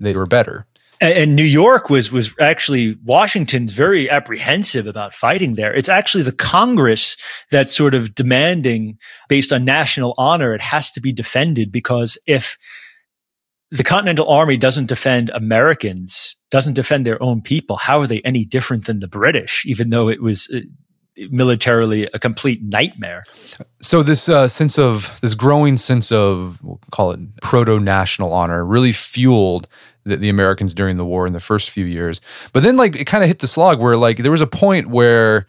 [0.00, 0.66] they were better
[1.00, 5.74] and New York was was actually Washington's very apprehensive about fighting there.
[5.74, 7.16] It's actually the Congress
[7.50, 12.58] that's sort of demanding, based on national honor, it has to be defended because if
[13.70, 18.44] the Continental Army doesn't defend Americans, doesn't defend their own people, how are they any
[18.44, 19.64] different than the British?
[19.66, 20.60] Even though it was uh,
[21.30, 23.24] militarily a complete nightmare.
[23.80, 28.64] So this uh, sense of this growing sense of we'll call it proto national honor
[28.64, 29.68] really fueled
[30.06, 32.20] the, the, Americans during the war in the first few years.
[32.52, 34.86] But then like it kind of hit the slog where like there was a point
[34.86, 35.46] where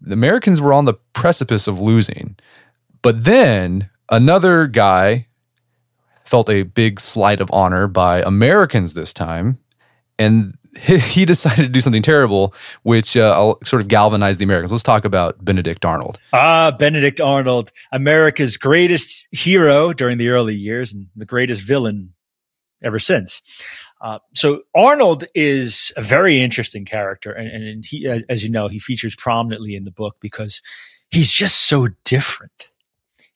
[0.00, 2.36] the Americans were on the precipice of losing.
[3.02, 5.26] But then another guy
[6.24, 9.58] felt a big slight of honor by Americans this time
[10.18, 14.72] and he decided to do something terrible, which uh, sort of galvanized the Americans.
[14.72, 16.18] Let's talk about Benedict Arnold.
[16.32, 22.14] Ah, Benedict Arnold, America's greatest hero during the early years and the greatest villain
[22.82, 23.42] ever since.
[24.00, 28.78] Uh, so Arnold is a very interesting character, and, and he, as you know, he
[28.78, 30.60] features prominently in the book because
[31.10, 32.68] he's just so different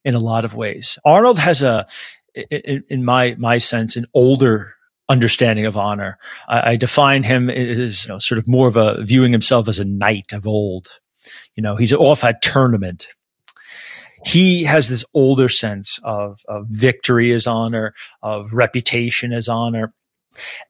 [0.05, 0.99] in a lot of ways.
[1.05, 1.87] Arnold has a,
[2.35, 4.75] in, in my my sense, an older
[5.09, 6.19] understanding of honor.
[6.49, 9.79] I, I define him as you know, sort of more of a viewing himself as
[9.79, 10.89] a knight of old.
[11.55, 13.09] You know, he's off at tournament.
[14.25, 19.93] He has this older sense of, of victory as honor, of reputation as honor.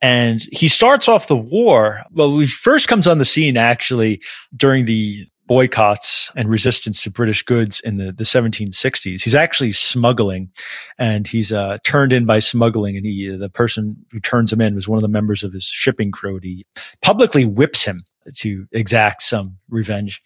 [0.01, 2.03] And he starts off the war.
[2.13, 4.23] Well, he first comes on the scene actually
[4.55, 9.23] during the boycotts and resistance to British goods in the, the 1760s.
[9.23, 10.51] He's actually smuggling
[10.99, 12.97] and he's uh, turned in by smuggling.
[12.97, 15.65] And he, the person who turns him in was one of the members of his
[15.65, 16.41] shipping crew.
[16.43, 16.67] He
[17.01, 20.21] publicly whips him to exact some revenge.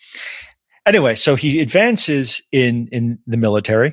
[0.91, 3.93] Anyway, so he advances in, in the military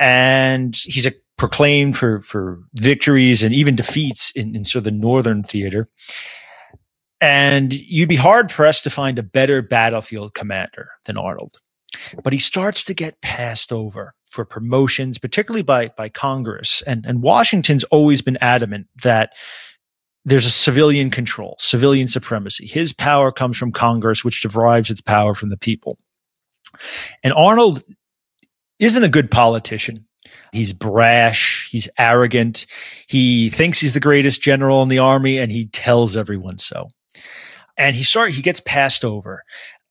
[0.00, 4.90] and he's a proclaimed for, for victories and even defeats in, in sort of the
[4.90, 5.88] northern theater.
[7.20, 11.60] And you'd be hard pressed to find a better battlefield commander than Arnold.
[12.24, 16.82] But he starts to get passed over for promotions, particularly by, by Congress.
[16.88, 19.32] And, and Washington's always been adamant that
[20.24, 22.66] there's a civilian control, civilian supremacy.
[22.66, 25.98] His power comes from Congress, which derives its power from the people.
[27.22, 27.82] And Arnold
[28.78, 30.06] isn't a good politician.
[30.52, 31.68] He's brash.
[31.70, 32.66] He's arrogant.
[33.08, 36.88] He thinks he's the greatest general in the army and he tells everyone so
[37.76, 39.42] and he start he gets passed over.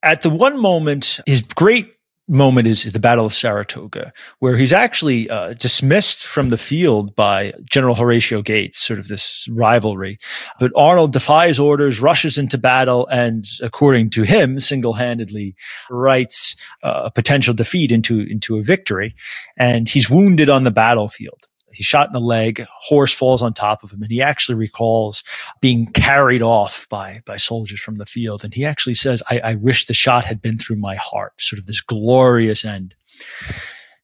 [0.02, 1.94] At the one moment, his great
[2.28, 7.52] moment is the Battle of Saratoga, where he's actually uh, dismissed from the field by
[7.70, 10.18] General Horatio Gates, sort of this rivalry.
[10.60, 15.54] But Arnold defies orders, rushes into battle, and according to him, single-handedly
[15.90, 19.14] writes uh, a potential defeat into into a victory.
[19.56, 21.48] And he's wounded on the battlefield.
[21.72, 22.66] He's shot in the leg.
[22.80, 25.22] Horse falls on top of him, and he actually recalls
[25.60, 28.44] being carried off by by soldiers from the field.
[28.44, 31.58] And he actually says, I, "I wish the shot had been through my heart." Sort
[31.58, 32.94] of this glorious end.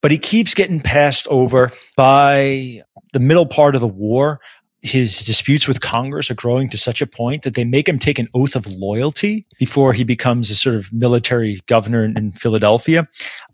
[0.01, 4.41] But he keeps getting passed over by the middle part of the war
[4.81, 8.19] his disputes with Congress are growing to such a point that they make him take
[8.19, 13.09] an oath of loyalty before he becomes a sort of military governor in, Philadelphia.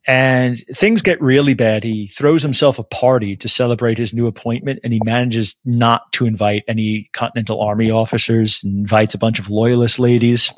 [0.06, 1.82] And things get really bad.
[1.82, 6.26] He throws himself a party to celebrate his new appointment and he manages not to
[6.26, 10.52] invite any Continental Army officers, and invites a bunch of loyalist ladies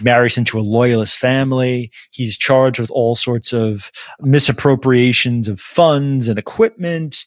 [0.00, 1.90] marries into a loyalist family.
[2.10, 7.24] He's charged with all sorts of misappropriations of funds and equipment.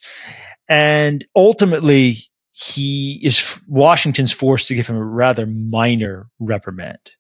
[0.68, 2.18] And ultimately,
[2.60, 7.12] he is Washington's forced to give him a rather minor reprimand.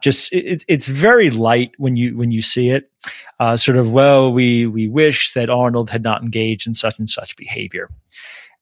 [0.00, 2.90] Just it, it's very light when you when you see it.
[3.38, 7.10] Uh, sort of well, we we wish that Arnold had not engaged in such and
[7.10, 7.90] such behavior,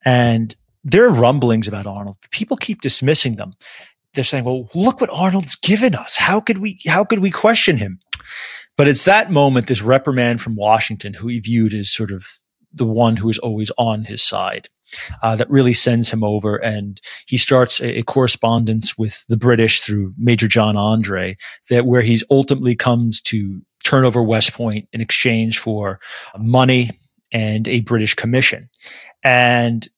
[0.05, 2.17] and there are rumblings about Arnold.
[2.33, 3.53] People keep dismissing them.
[4.15, 6.17] They're saying, "Well, look what Arnold's given us.
[6.17, 8.01] How could we how could we question him?"
[8.77, 12.27] But it's that moment, this reprimand from Washington, who he viewed as sort of
[12.73, 14.69] the one who is always on his side
[15.23, 16.57] uh, that really sends him over.
[16.57, 21.37] And he starts a, a, correspondence with the British through Major John Andre,
[21.71, 26.01] that where he ultimately comes to turn over West Point in exchange for
[26.37, 26.91] money
[27.33, 28.69] and a British commission.
[29.23, 29.89] And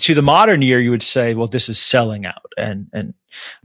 [0.00, 2.52] to the modern ear, you would say, well, this is selling out.
[2.56, 3.14] And, and,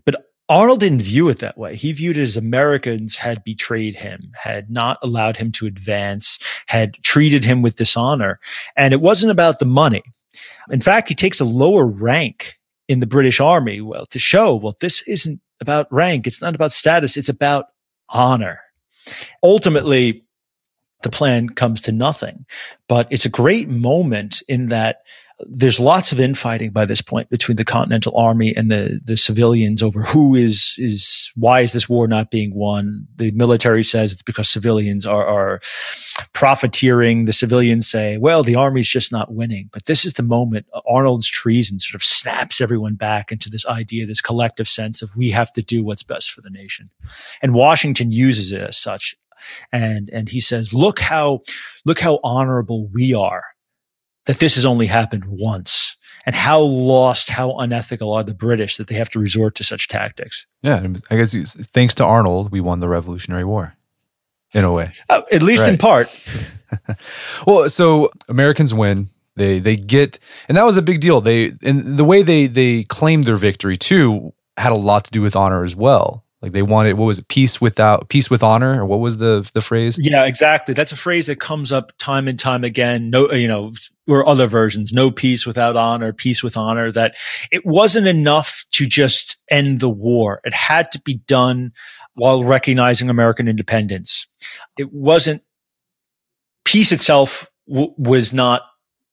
[0.05, 1.75] but Arnold didn't view it that way.
[1.75, 6.95] He viewed it as Americans had betrayed him, had not allowed him to advance, had
[7.03, 8.39] treated him with dishonor.
[8.75, 10.03] And it wasn't about the money.
[10.71, 14.75] In fact, he takes a lower rank in the British Army, well, to show, well,
[14.81, 16.25] this isn't about rank.
[16.25, 17.17] It's not about status.
[17.17, 17.65] It's about
[18.09, 18.61] honor.
[19.43, 20.23] Ultimately,
[21.03, 22.45] the plan comes to nothing,
[22.87, 24.97] but it's a great moment in that
[25.47, 29.81] there's lots of infighting by this point between the Continental Army and the the civilians
[29.81, 33.07] over who is is why is this war not being won.
[33.15, 35.59] The military says it's because civilians are are
[36.33, 37.25] profiteering.
[37.25, 39.69] The civilians say, well, the army's just not winning.
[39.71, 44.05] But this is the moment Arnold's treason sort of snaps everyone back into this idea,
[44.05, 46.89] this collective sense of we have to do what's best for the nation.
[47.41, 49.15] And Washington uses it as such.
[49.71, 51.41] And and he says, look how
[51.85, 53.43] look how honorable we are
[54.29, 58.85] that this has only happened once and how lost, how unethical are the British that
[58.87, 60.45] they have to resort to such tactics.
[60.61, 61.33] Yeah, I guess
[61.71, 63.75] thanks to Arnold, we won the Revolutionary War
[64.53, 64.91] in a way.
[65.09, 65.71] Oh, at least right.
[65.71, 66.07] in part.
[67.47, 69.07] well, so Americans win.
[69.35, 71.21] They they get, and that was a big deal.
[71.21, 75.23] They and the way they they claimed their victory too had a lot to do
[75.23, 76.23] with honor as well.
[76.41, 77.27] Like they wanted, what was it?
[77.27, 79.99] Peace without peace with honor, or what was the the phrase?
[80.01, 80.73] Yeah, exactly.
[80.73, 83.09] That's a phrase that comes up time and time again.
[83.09, 83.73] No, you know,
[84.09, 86.91] or other versions, no peace without honor, peace with honor.
[86.91, 87.15] That
[87.51, 91.71] it wasn't enough to just end the war; it had to be done
[92.15, 94.27] while recognizing American independence.
[94.77, 95.43] It wasn't
[96.65, 98.63] peace itself w- was not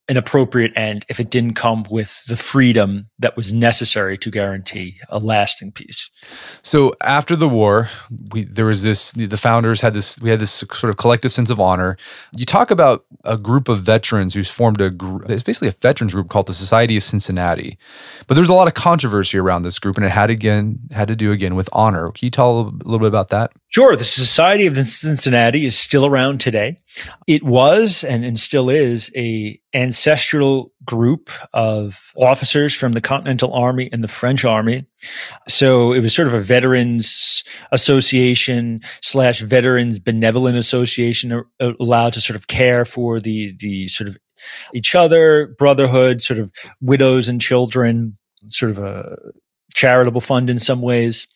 [0.08, 4.98] an appropriate end if it didn't come with the freedom that was necessary to guarantee
[5.08, 6.08] a lasting peace.
[6.62, 7.88] So after the war,
[8.30, 11.50] we there was this the founders had this we had this sort of collective sense
[11.50, 11.96] of honor.
[12.36, 16.14] You talk about a group of veterans who's formed a group it's basically a veterans
[16.14, 17.76] group called the Society of Cincinnati.
[18.28, 21.16] But there's a lot of controversy around this group and it had again had to
[21.16, 22.12] do again with honor.
[22.12, 23.52] Can you tell a little bit about that?
[23.68, 23.96] Sure.
[23.96, 26.76] The Society of Cincinnati is still around today.
[27.26, 29.60] It was and, and still is a
[29.96, 34.84] ancestral group of officers from the Continental Army and the French Army.
[35.48, 37.42] So it was sort of a veterans
[37.72, 44.18] association slash veterans benevolent association allowed to sort of care for the, the sort of
[44.74, 48.18] each other, brotherhood, sort of widows and children,
[48.48, 49.16] sort of a
[49.72, 51.26] charitable fund in some ways.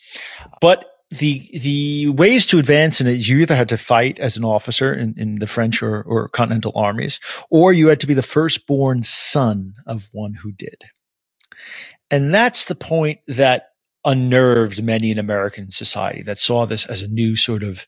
[0.61, 4.45] But the the ways to advance in it, you either had to fight as an
[4.45, 7.19] officer in, in the French or, or continental armies,
[7.51, 10.85] or you had to be the firstborn son of one who did.
[12.11, 13.70] And that's the point that
[14.05, 17.87] unnerved many in American society that saw this as a new sort of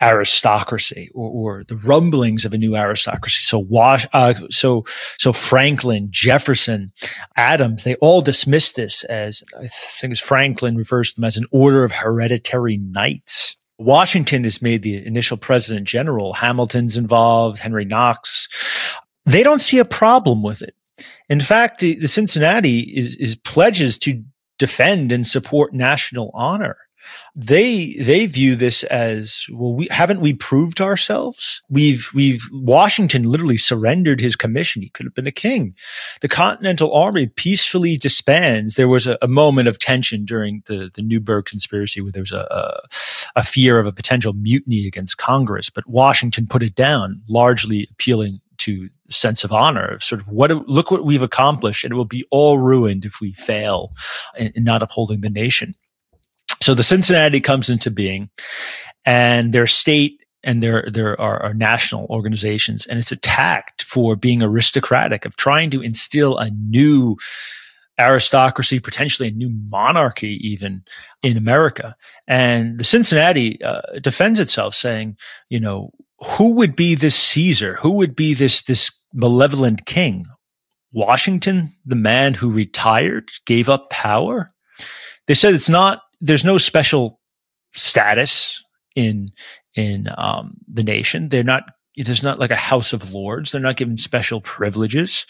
[0.00, 3.42] aristocracy or, or the rumblings of a new aristocracy.
[3.42, 4.84] So, Wash, uh, so,
[5.18, 6.88] so Franklin, Jefferson,
[7.36, 11.46] Adams, they all dismissed this as, I think as Franklin refers to them as an
[11.50, 13.56] order of hereditary knights.
[13.78, 16.34] Washington is made the initial president general.
[16.34, 18.48] Hamilton's involved, Henry Knox.
[19.26, 20.74] They don't see a problem with it.
[21.28, 24.22] In fact, the, the Cincinnati is, is pledges to
[24.58, 26.76] defend and support national honor.
[27.34, 29.74] They they view this as well.
[29.74, 31.62] We haven't we proved ourselves.
[31.68, 34.82] We've we've Washington literally surrendered his commission.
[34.82, 35.74] He could have been a king.
[36.20, 38.74] The Continental Army peacefully disbands.
[38.74, 42.32] There was a, a moment of tension during the the Newburgh conspiracy where there was
[42.32, 42.80] a, a
[43.34, 48.40] a fear of a potential mutiny against Congress, but Washington put it down, largely appealing
[48.58, 52.04] to sense of honor of sort of what look what we've accomplished and it will
[52.04, 53.90] be all ruined if we fail
[54.36, 55.74] in, in not upholding the nation.
[56.60, 58.30] So the cincinnati comes into being
[59.04, 64.42] and their state and there there are, are, national organizations and it's attacked for being
[64.42, 67.16] aristocratic of trying to instill a new
[67.98, 70.82] aristocracy potentially a new monarchy even
[71.22, 71.94] in america.
[72.26, 75.16] And the cincinnati uh, defends itself saying
[75.48, 75.90] you know
[76.24, 80.26] who would be this caesar who would be this this malevolent king.
[80.92, 84.52] Washington, the man who retired, gave up power.
[85.26, 87.20] They said it's not, there's no special
[87.74, 88.62] status
[88.94, 89.28] in,
[89.74, 91.30] in, um, the nation.
[91.30, 91.62] They're not,
[91.96, 93.52] there's not like a house of lords.
[93.52, 95.26] They're not given special privileges.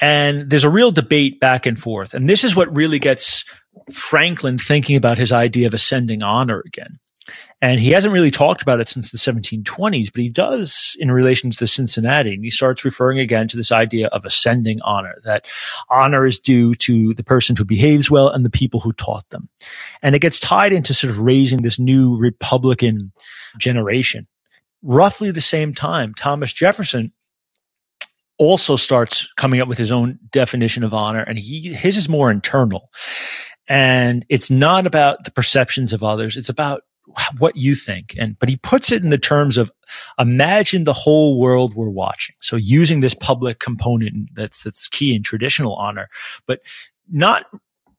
[0.00, 2.14] And there's a real debate back and forth.
[2.14, 3.44] And this is what really gets
[3.92, 6.98] Franklin thinking about his idea of ascending honor again.
[7.62, 11.50] And he hasn't really talked about it since the 1720s, but he does in relation
[11.50, 12.34] to the Cincinnati.
[12.34, 15.46] And he starts referring again to this idea of ascending honor, that
[15.88, 19.48] honor is due to the person who behaves well and the people who taught them.
[20.02, 23.12] And it gets tied into sort of raising this new Republican
[23.58, 24.26] generation.
[24.82, 27.12] Roughly the same time, Thomas Jefferson
[28.36, 32.30] also starts coming up with his own definition of honor, and he his is more
[32.30, 32.90] internal.
[33.66, 36.36] And it's not about the perceptions of others.
[36.36, 36.82] It's about
[37.38, 38.14] what you think.
[38.18, 39.70] And, but he puts it in the terms of
[40.18, 42.36] imagine the whole world we're watching.
[42.40, 46.08] So using this public component that's, that's key in traditional honor,
[46.46, 46.60] but
[47.10, 47.46] not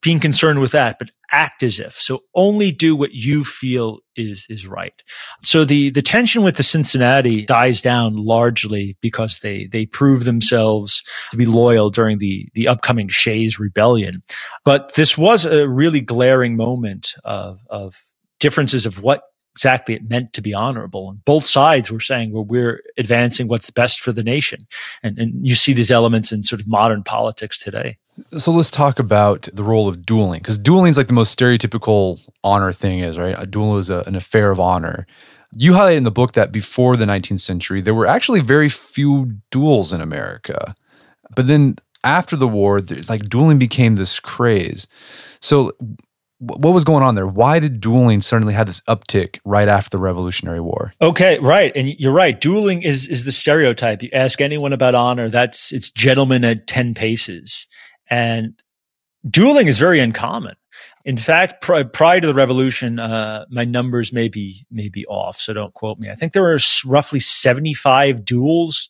[0.01, 1.93] being concerned with that, but act as if.
[1.93, 4.93] So only do what you feel is, is right.
[5.41, 11.01] So the, the tension with the Cincinnati dies down largely because they, they prove themselves
[11.31, 14.21] to be loyal during the, the upcoming Shays rebellion.
[14.63, 18.03] But this was a really glaring moment of, of
[18.39, 19.23] differences of what
[19.53, 21.09] exactly it meant to be honorable.
[21.09, 24.59] And both sides were saying, well, we're advancing what's best for the nation.
[25.01, 27.97] And, and you see these elements in sort of modern politics today.
[28.37, 32.19] So let's talk about the role of dueling, because dueling is like the most stereotypical
[32.43, 33.35] honor thing is, right?
[33.37, 35.05] A duel is a, an affair of honor.
[35.57, 39.37] You highlight in the book that before the 19th century, there were actually very few
[39.51, 40.75] duels in America.
[41.33, 44.87] But then after the war, it's like dueling became this craze.
[45.39, 45.71] So
[46.39, 47.27] what was going on there?
[47.27, 50.93] Why did dueling suddenly have this uptick right after the Revolutionary War?
[51.01, 52.39] Okay, right, and you're right.
[52.39, 54.03] Dueling is is the stereotype.
[54.03, 57.67] You ask anyone about honor, that's it's gentlemen at ten paces,
[58.09, 58.61] and
[59.29, 60.55] dueling is very uncommon.
[61.05, 65.39] In fact, pri- prior to the revolution, uh, my numbers may be may be off,
[65.39, 66.09] so don't quote me.
[66.09, 68.89] I think there were roughly seventy five duels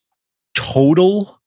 [0.55, 1.41] total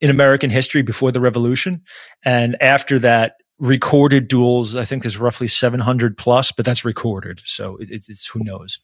[0.00, 1.82] in American history before the revolution,
[2.24, 4.76] and after that, recorded duels.
[4.76, 7.40] I think there's roughly 700 plus, but that's recorded.
[7.44, 8.78] So it, it's who knows.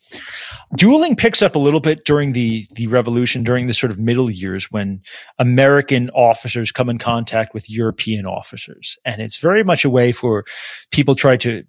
[0.76, 4.30] Dueling picks up a little bit during the, the revolution, during the sort of middle
[4.30, 5.02] years when
[5.38, 8.98] American officers come in contact with European officers.
[9.04, 10.44] And it's very much a way for
[10.90, 11.64] people try to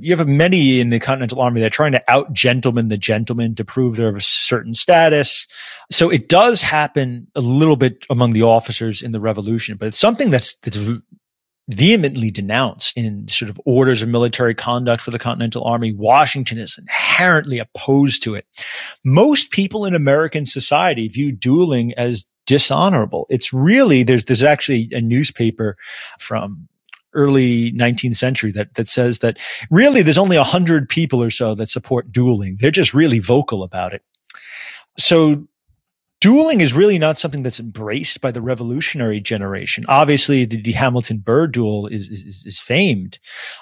[0.00, 3.54] you have many in the Continental Army that are trying to out gentleman the gentleman
[3.56, 5.46] to prove they're of a certain status.
[5.92, 9.98] So it does happen a little bit among the officers in the revolution, but it's
[9.98, 10.78] something that's that's
[11.68, 15.92] vehemently denounced in sort of orders of military conduct for the Continental Army.
[15.92, 18.46] Washington is inherently opposed to it.
[19.04, 23.26] Most people in American society view dueling as dishonorable.
[23.30, 25.76] It's really, there's, there's actually a newspaper
[26.18, 26.68] from
[27.14, 29.38] early 19th century that, that says that
[29.70, 32.56] really there's only a hundred people or so that support dueling.
[32.60, 34.02] They're just really vocal about it.
[34.98, 35.46] So
[36.24, 39.84] dueling is really not something that's embraced by the revolutionary generation.
[39.88, 43.18] Obviously, the, the Hamilton Burr duel is, is, is, famed,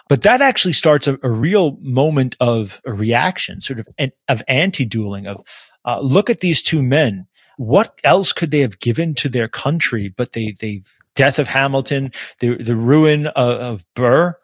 [0.09, 4.45] but that actually starts a, a, real moment of a reaction, sort of an, of
[4.47, 5.27] anti-dueling.
[5.27, 5.43] Of
[5.85, 7.27] uh, look at these two men.
[7.57, 10.09] What else could they have given to their country?
[10.09, 14.37] But they they've death of Hamilton, the the ruin of, of Burr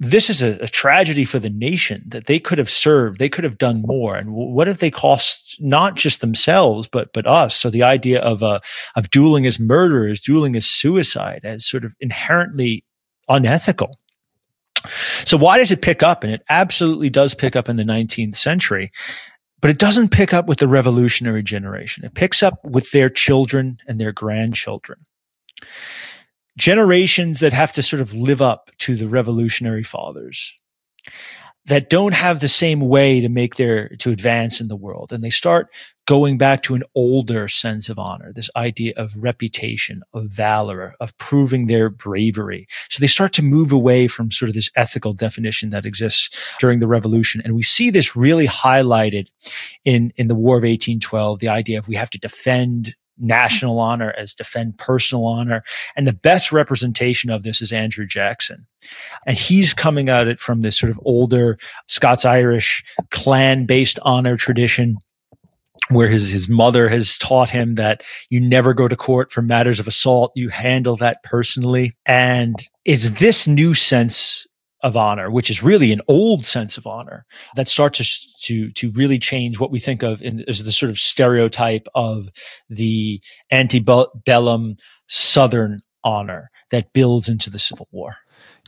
[0.00, 3.44] this is a, a, tragedy for the nation that they could have served they could
[3.44, 4.16] have done more.
[4.16, 7.54] And what if they cost not just themselves but but us?
[7.54, 8.60] So the idea of uh
[8.96, 12.84] of dueling as murder as dueling as suicide as sort of inherently
[13.28, 13.98] unethical.
[15.24, 16.22] So why does it pick up?
[16.22, 18.92] And it absolutely does pick up in the 19th century
[19.60, 22.04] but it doesn't pick up with the revolutionary generation.
[22.04, 25.00] It picks up with their children and their grandchildren
[26.58, 30.54] generations that have to sort of live up to the revolutionary fathers
[31.66, 35.12] that don't have the same way to make their to advance in the world.
[35.12, 35.68] And they start
[36.06, 41.16] going back to an older sense of honor this idea of reputation of valor of
[41.18, 42.66] proving their bravery.
[42.88, 46.80] So they start to move away from sort of this ethical definition that exists during
[46.80, 47.42] the revolution.
[47.44, 49.28] And we see this really highlighted
[49.84, 54.14] in in the war of 1812 the idea of we have to defend national honor
[54.16, 55.62] as defend personal honor.
[55.96, 58.66] And the best representation of this is Andrew Jackson.
[59.26, 64.36] And he's coming at it from this sort of older Scots Irish clan based honor
[64.36, 64.98] tradition
[65.90, 69.80] where his, his mother has taught him that you never go to court for matters
[69.80, 70.32] of assault.
[70.34, 71.96] You handle that personally.
[72.04, 74.46] And it's this new sense
[74.82, 77.24] of honor, which is really an old sense of honor
[77.56, 80.90] that starts to, to, to really change what we think of in, as the sort
[80.90, 82.28] of stereotype of
[82.68, 83.20] the
[83.50, 84.76] antebellum
[85.08, 88.16] Southern honor that builds into the Civil War.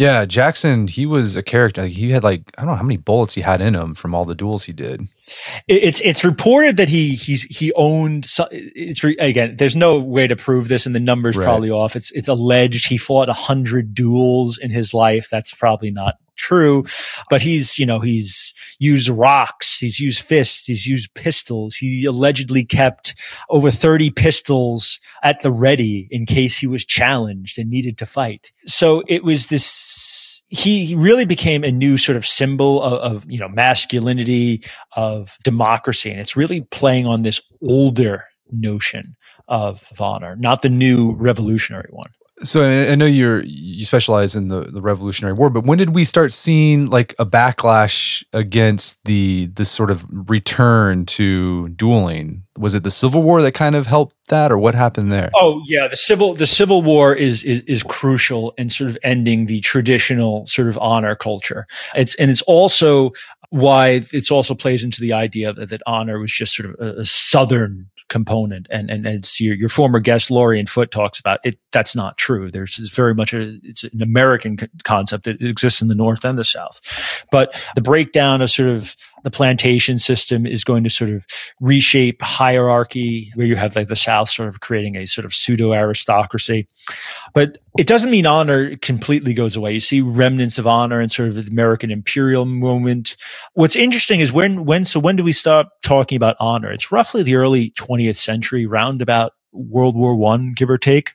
[0.01, 1.85] Yeah, Jackson, he was a character.
[1.85, 4.25] He had like I don't know how many bullets he had in him from all
[4.25, 5.03] the duels he did.
[5.69, 8.27] It's it's reported that he he's he owned.
[8.51, 11.45] It's again, there's no way to prove this, and the numbers right.
[11.45, 11.97] probably off.
[11.97, 15.29] It's it's alleged he fought a hundred duels in his life.
[15.29, 16.15] That's probably not
[16.51, 16.83] true,
[17.29, 21.77] but he's, you know, he's used rocks, he's used fists, he's used pistols.
[21.77, 23.15] He allegedly kept
[23.51, 28.51] over 30 pistols at the ready in case he was challenged and needed to fight.
[28.67, 33.39] So it was this, he really became a new sort of symbol of, of you
[33.39, 34.65] know, masculinity,
[34.97, 36.11] of democracy.
[36.11, 41.91] And it's really playing on this older notion of, of honor, not the new revolutionary
[41.91, 42.11] one.
[42.43, 46.05] So I know you're you specialize in the, the Revolutionary War, but when did we
[46.05, 52.45] start seeing like a backlash against the this sort of return to dueling?
[52.59, 55.31] Was it the Civil War that kind of helped that, or what happened there?
[55.35, 59.45] Oh yeah, the civil the Civil War is is, is crucial in sort of ending
[59.45, 61.67] the traditional sort of honor culture.
[61.95, 63.13] It's and it's also
[63.51, 67.01] why it's also plays into the idea that, that honor was just sort of a,
[67.01, 68.67] a southern component.
[68.71, 72.51] And, and as your, your former guest, Lorien Foot talks about it, that's not true.
[72.51, 76.45] There's very much a, it's an American concept that exists in the North and the
[76.45, 76.81] South.
[77.31, 81.27] But the breakdown of sort of the plantation system is going to sort of
[81.61, 85.73] reshape hierarchy where you have like the South sort of creating a sort of pseudo
[85.73, 86.67] aristocracy.
[87.35, 89.73] But it doesn't mean honor completely goes away.
[89.73, 93.17] You see remnants of honor and sort of the American imperial moment.
[93.55, 96.73] What's interesting is when, when, so when do we stop talking about honor?
[96.73, 101.13] It's roughly the early 20th century, roundabout World War One, give or take.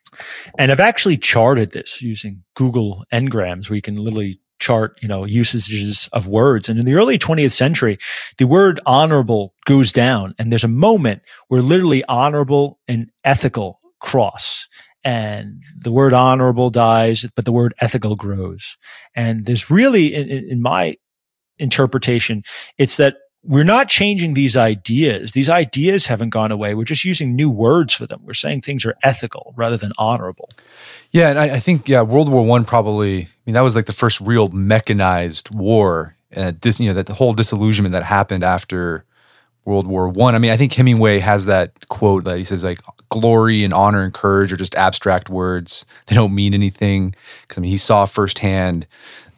[0.57, 5.25] And I've actually charted this using Google Ngrams, where you can literally chart, you know,
[5.25, 6.69] usages of words.
[6.69, 7.97] And in the early 20th century,
[8.38, 10.33] the word honorable goes down.
[10.39, 14.67] And there's a moment where literally honorable and ethical cross.
[15.03, 18.75] And the word honorable dies, but the word ethical grows.
[19.15, 20.95] And there's really, in, in my
[21.59, 22.43] interpretation,
[22.77, 23.15] it's that
[23.47, 25.33] we're not changing these ideas.
[25.33, 26.73] These ideas haven't gone away.
[26.73, 28.21] We're just using new words for them.
[28.23, 30.49] We're saying things are ethical rather than honorable.
[31.11, 33.21] Yeah, and I, I think yeah, World War One probably.
[33.21, 37.05] I mean, that was like the first real mechanized war, and this you know that
[37.05, 39.05] the whole disillusionment that happened after
[39.63, 40.33] World War One.
[40.33, 40.37] I.
[40.37, 44.03] I mean, I think Hemingway has that quote that he says like glory and honor
[44.03, 45.85] and courage are just abstract words.
[46.07, 48.87] They don't mean anything because I mean he saw firsthand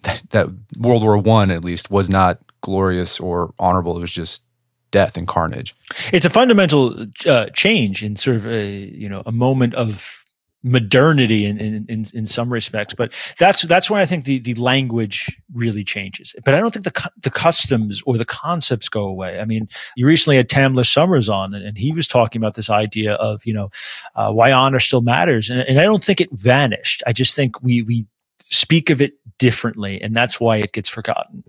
[0.03, 0.47] that, that
[0.77, 3.97] World War One at least was not glorious or honorable.
[3.97, 4.43] It was just
[4.91, 5.75] death and carnage.
[6.13, 10.23] It's a fundamental uh, change in sort of a you know a moment of
[10.63, 12.93] modernity in, in, in, in, some respects.
[12.93, 16.35] But that's that's why I think the, the language really changes.
[16.43, 19.39] But I don't think the the customs or the concepts go away.
[19.39, 22.69] I mean, you recently had Tamler Sommers on, and, and he was talking about this
[22.69, 23.69] idea of you know
[24.15, 27.03] uh, why honor still matters, and, and I don't think it vanished.
[27.07, 28.05] I just think we we
[28.39, 31.43] speak of it differently, and that's why it gets forgotten.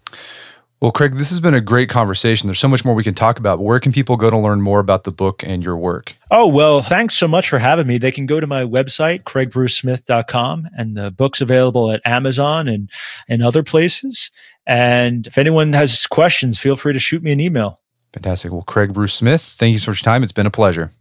[0.81, 2.47] Well, Craig, this has been a great conversation.
[2.47, 3.59] There's so much more we can talk about.
[3.59, 6.15] Where can people go to learn more about the book and your work?
[6.31, 7.99] Oh, well, thanks so much for having me.
[7.99, 12.89] They can go to my website, craigbrucesmith.com, and the book's available at Amazon and,
[13.29, 14.31] and other places.
[14.67, 17.77] And if anyone has questions, feel free to shoot me an email.
[18.13, 18.53] Fantastic.
[18.53, 20.23] Well, Craig Bruce Smith, thank you so much for your time.
[20.23, 20.93] It's been a pleasure.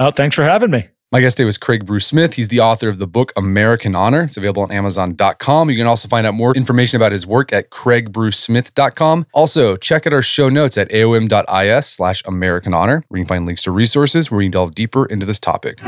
[0.00, 0.88] Oh, thanks for having me.
[1.12, 2.34] My guest today was Craig Bruce Smith.
[2.34, 4.22] He's the author of the book American Honor.
[4.22, 5.68] It's available on Amazon.com.
[5.68, 9.26] You can also find out more information about his work at craigbrucesmith.com.
[9.34, 13.44] Also, check out our show notes at aom.is slash American Honor, where you can find
[13.44, 15.80] links to resources where you can delve deeper into this topic.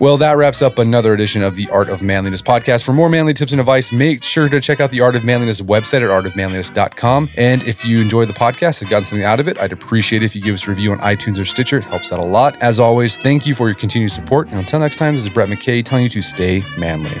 [0.00, 2.86] Well, that wraps up another edition of the Art of Manliness podcast.
[2.86, 5.60] For more manly tips and advice, make sure to check out the Art of Manliness
[5.60, 7.28] website at artofmanliness.com.
[7.36, 10.24] And if you enjoy the podcast, have gotten something out of it, I'd appreciate it
[10.24, 11.76] if you give us a review on iTunes or Stitcher.
[11.76, 12.56] It helps out a lot.
[12.62, 14.48] As always, thank you for your continued support.
[14.48, 17.20] And until next time, this is Brett McKay telling you to stay manly.